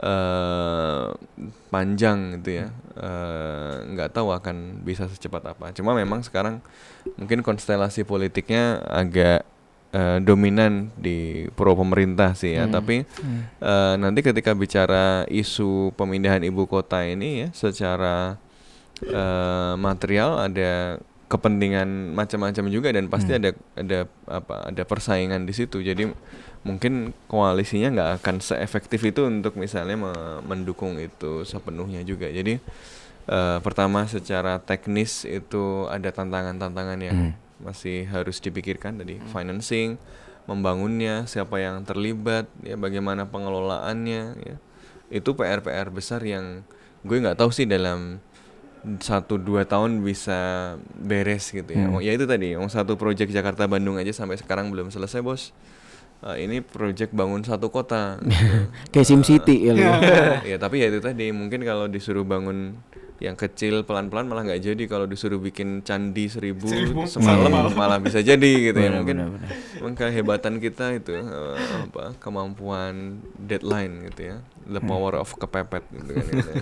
[0.00, 1.06] eh
[1.68, 2.68] panjang gitu ya
[3.00, 6.60] Eh, nggak tahu akan bisa secepat apa cuma memang sekarang
[7.16, 9.40] mungkin konstelasi politiknya agak
[9.90, 12.76] eh, dominan di pro pemerintah sih ya Hmm.
[12.76, 13.08] tapi
[13.56, 18.36] eh, nanti ketika bicara isu pemindahan ibu kota ini ya secara
[19.00, 21.00] eh, material ada
[21.30, 25.78] kepentingan macam-macam juga dan pasti ada ada apa ada persaingan di situ.
[25.78, 26.10] Jadi
[26.60, 32.26] mungkin koalisinya nggak akan seefektif itu untuk misalnya me- mendukung itu sepenuhnya juga.
[32.26, 32.58] Jadi
[33.24, 37.32] eh, pertama secara teknis itu ada tantangan-tantangan yang Hmm.
[37.62, 40.00] masih harus dipikirkan tadi financing,
[40.44, 44.56] membangunnya, siapa yang terlibat, ya bagaimana pengelolaannya, ya.
[45.12, 46.66] Itu PR-PR besar yang
[47.02, 48.18] gue nggak tahu sih dalam
[49.00, 51.88] satu dua tahun bisa beres gitu ya.
[51.88, 51.96] Hmm.
[51.96, 55.52] Oh, ya itu tadi, yang satu proyek Jakarta Bandung aja sampai sekarang belum selesai bos.
[56.20, 58.20] Eh, ini proyek bangun satu kota.
[58.20, 58.68] gitu.
[58.92, 59.84] Kayak Sim City ya lu.
[60.50, 62.76] ya tapi ya itu tadi mungkin kalau disuruh bangun
[63.20, 66.72] yang kecil pelan-pelan malah nggak jadi kalau disuruh bikin candi seribu,
[67.12, 69.16] semalam malah bisa jadi gitu ya Benar, mungkin
[69.76, 76.10] memang kehebatan kita itu eh, apa kemampuan deadline gitu ya the power of kepepet gitu
[76.16, 76.52] kan gitu.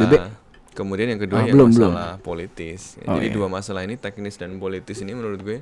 [0.00, 0.28] Eh,
[0.80, 1.92] kemudian yang kedua Ah, ya belum, belum.
[1.92, 3.34] masalah politis Ya, Oh, jadi iya.
[3.34, 5.58] dua masalah ini teknis dan politis ini menurut gue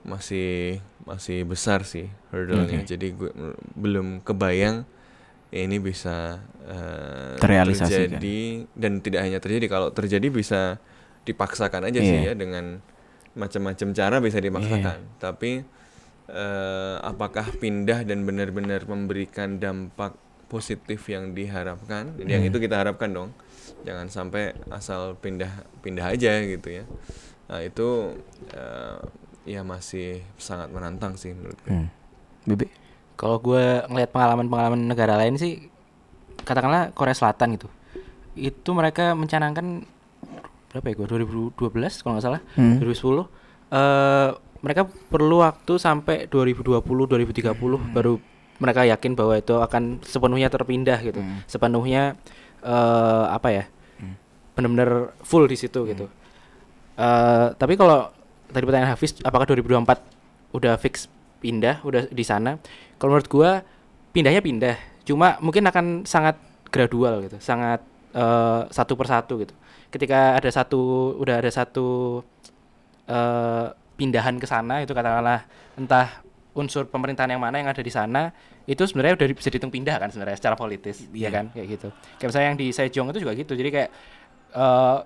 [0.00, 3.30] masih masih besar sih hurdle-nya jadi gue
[3.74, 4.88] belum kebayang
[5.50, 6.40] ini bisa
[7.36, 8.16] Terrealisasikan.
[8.16, 8.40] terjadi
[8.72, 10.80] dan tidak hanya terjadi kalau terjadi bisa
[11.22, 12.32] dipaksakan aja sih Iya.
[12.32, 12.80] ya dengan
[13.32, 15.62] macam-macam cara bisa dipaksakan tapi
[16.28, 20.14] eh, apakah pindah dan benar-benar memberikan dampak
[20.46, 22.50] positif yang diharapkan Dan yang Hmm.
[22.50, 23.30] itu kita harapkan dong
[23.82, 26.84] jangan sampai asal pindah pindah aja gitu ya
[27.46, 28.14] nah itu
[28.50, 28.98] eh,
[29.44, 31.88] ya masih sangat menantang sih menurut gue Hmm.
[32.40, 32.66] Bebe.
[33.14, 35.68] Kalau gue ngelihat pengalaman-pengalaman negara lain sih,
[36.40, 37.68] katakanlah Korea Selatan gitu,
[38.32, 39.84] itu mereka mencanangkan
[40.68, 41.52] berapa ya gue 2012
[42.00, 42.80] kalau nggak salah, Hmm.
[42.80, 43.28] 2010,
[43.70, 47.52] eh mereka perlu waktu sampai 2020 2030
[47.92, 48.16] baru
[48.56, 52.16] mereka yakin bahwa itu akan sepenuhnya terpindah gitu, sepenuhnya
[52.60, 53.64] eh apa ya,
[54.56, 56.06] benar-benar full di situ gitu.
[57.00, 58.12] Eh tapi kalau
[58.50, 61.06] tadi pertanyaan Hafiz, apakah 2024 udah fix
[61.40, 62.60] pindah, udah di sana?
[63.00, 63.50] Kalau menurut gua
[64.12, 66.36] pindahnya pindah, cuma mungkin akan sangat
[66.68, 67.80] gradual gitu, sangat
[68.12, 69.54] eh, satu persatu gitu.
[69.90, 72.20] Ketika ada satu, udah ada satu
[73.06, 73.66] eh,
[73.98, 75.44] pindahan ke sana itu katakanlah
[75.76, 78.34] entah unsur pemerintahan yang mana yang ada di sana
[78.66, 81.46] itu sebenarnya udah bisa dihitung pindah kan sebenarnya secara politis ya kan?
[81.54, 81.88] Kayak gitu.
[82.18, 83.52] Kayak misalnya yang di Sejong itu juga gitu.
[83.54, 83.90] Jadi kayak
[84.52, 84.96] eh,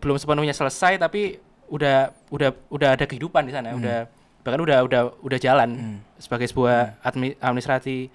[0.00, 1.36] belum sepenuhnya selesai tapi
[1.66, 3.98] udah udah udah ada kehidupan di sana udah
[4.46, 8.06] bahkan udah udah udah jalan sebagai sebuah admi- administrasi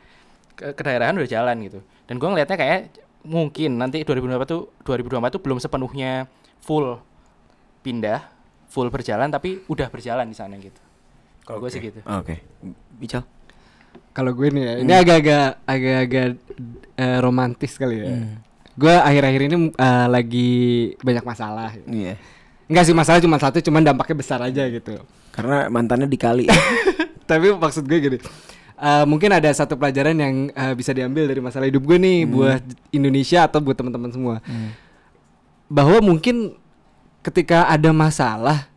[0.56, 1.80] ke kedaerahan udah jalan gitu.
[2.08, 2.80] Dan gua ngelihatnya kayak
[3.22, 6.26] mungkin nanti 2024 tuh 2024 tuh belum sepenuhnya
[6.64, 6.98] full
[7.82, 8.26] pindah
[8.66, 10.80] full berjalan tapi udah berjalan di sana gitu
[11.46, 12.42] kalau gue sih gitu Oke.
[13.02, 13.26] Bical.
[14.12, 16.28] Kalau gue nih ya, ini agak-agak agak-agak
[17.00, 18.08] eh, romantis kali ya.
[18.76, 20.52] Gue akhir-akhir ini eh, lagi
[21.00, 21.72] banyak masalah.
[21.88, 22.20] Iya.
[22.68, 25.00] Enggak sih masalah cuma satu, cuman dampaknya besar aja gitu.
[25.32, 26.48] Karena mantannya dikali.
[27.30, 28.18] Tapi maksud gue gini,
[28.80, 32.64] eh, mungkin ada satu pelajaran yang eh, bisa diambil dari masalah hidup gue nih buat
[32.92, 34.36] Indonesia atau buat teman-teman semua.
[35.72, 36.60] Bahwa mungkin
[37.24, 38.71] ketika ada masalah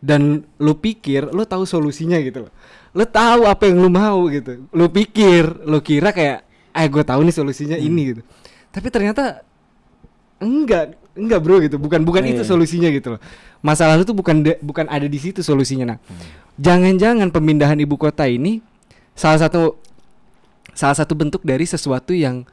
[0.00, 0.20] dan
[0.56, 2.52] lu pikir lu tahu solusinya gitu loh.
[2.90, 4.66] Lu tahu apa yang lu mau gitu.
[4.72, 8.22] Lu pikir, lu kira kayak eh gue tahu nih solusinya ini gitu.
[8.70, 9.44] Tapi ternyata
[10.40, 11.76] enggak, enggak bro gitu.
[11.76, 12.48] Bukan bukan itu Iya.
[12.48, 13.20] solusinya gitu loh.
[13.60, 15.94] Masalah lu tuh bukan de- bukan ada di situ solusinya.
[15.94, 15.98] Nah,
[16.56, 18.64] jangan-jangan pemindahan ibu kota ini
[19.12, 19.76] salah satu
[20.72, 22.48] salah satu bentuk dari sesuatu yang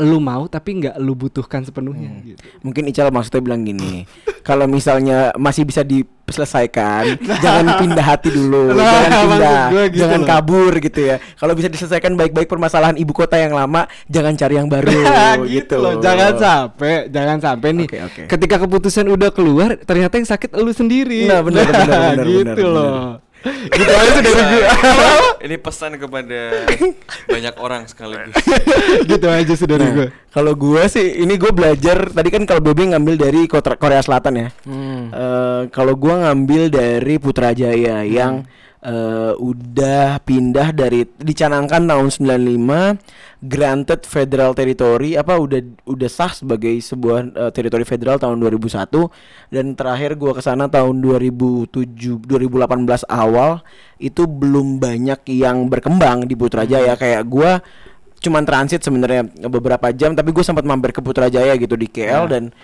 [0.00, 2.40] lu mau tapi nggak lu butuhkan sepenuhnya gitu.
[2.64, 4.08] Mungkin Ical maksudnya bilang gini,
[4.48, 9.62] kalau misalnya masih bisa diselesaikan, jangan pindah hati dulu, Nah, jangan pindah,
[9.92, 10.28] gitu jangan loh.
[10.32, 11.16] kabur gitu ya.
[11.36, 14.90] Kalau bisa diselesaikan baik-baik permasalahan ibu kota yang lama, jangan cari yang baru
[15.60, 16.00] gitu loh.
[16.00, 17.88] Jangan sampai, jangan sampai nih.
[17.92, 18.22] Oke, oke.
[18.32, 21.28] Ketika keputusan udah keluar, ternyata yang sakit lu sendiri.
[21.28, 21.86] Nah, benar, benar,
[22.16, 23.00] benar, gitu benar, loh.
[23.68, 24.34] Gitu aja sudah
[25.46, 26.40] ini pesan kepada
[27.26, 28.38] banyak orang sekaligus
[29.10, 30.08] gitu aja saudara Nah, gue.
[30.30, 34.48] kalau gua sih ini gue belajar tadi kan kalau Bebe ngambil dari Korea Selatan ya.
[34.62, 35.10] Hmm.
[35.10, 38.46] Eh, kalau gua ngambil dari Putrajaya yang
[38.82, 46.74] eh, udah pindah dari dicanangkan tahun 95 granted federal territory apa udah udah sah sebagai
[46.82, 48.90] sebuah eh, teritori federal tahun 2001
[49.54, 53.62] dan terakhir gua ke sana tahun 2007 2018 awal
[54.02, 56.98] itu belum banyak yang berkembang di Putrajaya.
[56.98, 57.62] Kayak gua
[58.22, 62.54] cuman transit sebenarnya beberapa jam tapi gue sempat mampir ke Putrajaya gitu di KL dan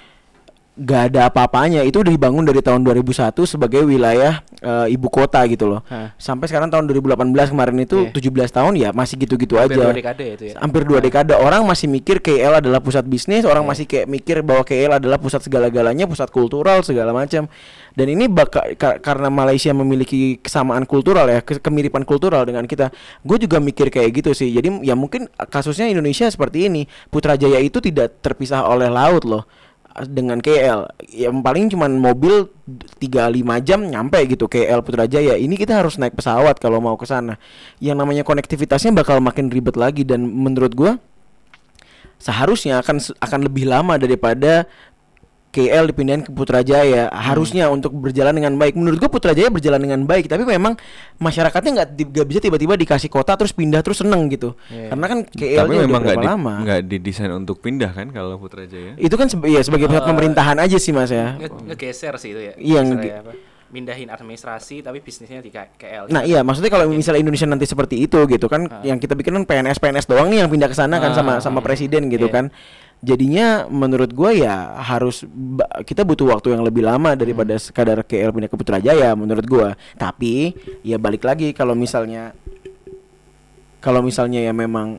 [0.78, 1.82] gak ada apa-apanya.
[1.82, 5.82] Itu udah dibangun dari tahun 2001 sebagai wilayah eh, ibu kota gitu loh.
[5.86, 6.14] Hah.
[6.14, 8.14] sampai sekarang tahun 2018 kemarin itu Iya.
[8.14, 9.70] 17 tahun ya masih gitu-gitu aja.
[9.70, 10.54] dua dekade ya itu ya.
[10.58, 11.34] Hampir dua dekade.
[11.34, 15.40] Orang masih mikir KL adalah pusat bisnis orang masih kayak mikir bahwa KL adalah pusat
[15.40, 17.46] segala-galanya pusat kultural segala macam.
[17.92, 22.94] Dan ini baka, ka- karena Malaysia memiliki kesamaan kultural ya ke- kemiripan kultural dengan kita
[23.20, 24.50] gue juga mikir kayak gitu sih.
[24.50, 26.82] Jadi ya mungkin kasusnya Indonesia seperti ini.
[27.08, 29.42] Putrajaya itu tidak terpisah oleh laut loh
[30.06, 30.86] dengan KL.
[31.10, 32.46] Yang paling cuman mobil
[33.02, 35.34] 3-5 jam nyampe gitu KL Putrajaya.
[35.34, 37.40] Ini kita harus naik pesawat kalau mau ke sana.
[37.82, 40.92] Yang namanya konektivitasnya bakal makin ribet lagi dan menurut gua
[42.18, 44.66] seharusnya akan akan lebih lama daripada
[45.48, 47.08] KL dipindahin ke Putrajaya.
[47.08, 48.74] Harusnya untuk berjalan dengan baik.
[48.74, 50.76] Menurut gua Putrajaya berjalan dengan baik tapi memang
[51.16, 54.52] masyarakatnya nggak nggak bisa tiba-tiba dikasih kota terus pindah terus seneng gitu.
[54.68, 56.54] Karena kan KL Tapi memang nggak di- lama.
[56.60, 58.94] nggak didesain untuk pindah kan kalau Putrajaya.
[58.96, 61.34] itu kan sebe- ya sebagai pusat pemerintahan aja sih mas ya.
[61.34, 62.52] Nge- ngegeser sih itu ya.
[62.54, 62.80] Iya,
[63.68, 66.08] Mindahin administrasi tapi bisnisnya di KL.
[66.08, 69.44] Nah iya maksudnya kalau misalnya Indonesia nanti seperti itu gitu kan yang kita pikir kan
[69.44, 72.32] PNS PNS doang nih yang pindah ke sana kan sama sama presiden gitu Iya.
[72.32, 72.44] kan
[72.98, 75.22] jadinya menurut gua ya harus
[75.86, 80.54] kita butuh waktu yang lebih lama daripada sekadar KL pindah ke Putrajaya menurut gua tapi
[80.82, 82.34] ya balik lagi kalau misalnya
[83.78, 84.98] kalau misalnya ya memang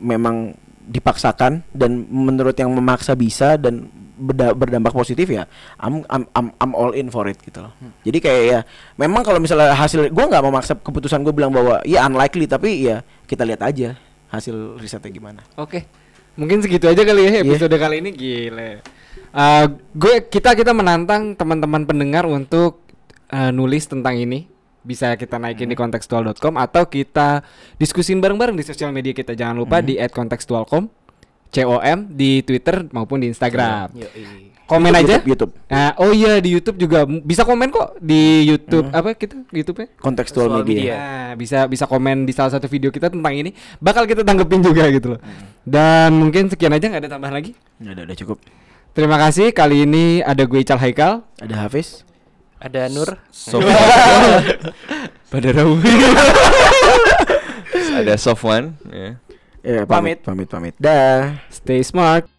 [0.00, 0.56] memang
[0.86, 5.44] dipaksakan dan menurut yang memaksa bisa dan berda- berdampak positif ya
[5.76, 7.72] I'm, I'm I'm I'm all in for it gitu loh.
[8.00, 8.60] Jadi kayak ya
[8.96, 13.04] memang kalau misalnya hasil gua nggak memaksa keputusan gue bilang bahwa ya unlikely tapi ya
[13.28, 13.98] kita lihat aja
[14.32, 15.44] hasil risetnya gimana.
[15.60, 15.84] Oke.
[16.36, 18.84] Mungkin segitu aja kali ya episode kali ini gile.
[19.36, 19.64] Eh,
[19.96, 22.84] gue kita kita menantang teman-teman pendengar untuk
[23.32, 24.48] eh, nulis tentang ini.
[24.86, 27.42] Bisa kita naikin di kontekstual.com atau kita
[27.74, 29.34] diskusin bareng-bareng di sosial media kita.
[29.34, 30.86] Jangan lupa di @kontekstual.com,
[31.50, 33.90] COM di Twitter maupun di Instagram.
[33.98, 34.55] Yoi.
[34.66, 35.14] Komen YouTube, aja.
[35.22, 35.52] YouTube, YouTube.
[35.70, 39.94] Nah, oh iya di YouTube juga bisa komen kok di YouTube apa kita YouTube-nya?
[40.02, 40.74] kontekstual Visual media.
[40.74, 40.94] media.
[40.98, 43.54] Nah, bisa bisa komen di salah satu video kita tentang ini.
[43.78, 45.20] Bakal kita tanggepin juga gitu loh.
[45.62, 47.54] Dan mungkin sekian aja nggak ada tambahan lagi.
[47.78, 48.38] Nggak ada udah cukup.
[48.90, 49.54] Terima kasih.
[49.54, 51.22] Kali ini ada gue Ical Haikal.
[51.38, 52.02] Ada Hafiz.
[52.58, 53.22] Ada Nur.
[53.30, 53.62] Soft
[55.30, 55.50] Pada
[57.96, 59.18] ada soft one ya.
[59.66, 60.22] Ya, Pamit.
[60.22, 60.74] pamit, pamit, pamit.
[60.78, 61.42] Dah.
[61.50, 62.35] Stay smart.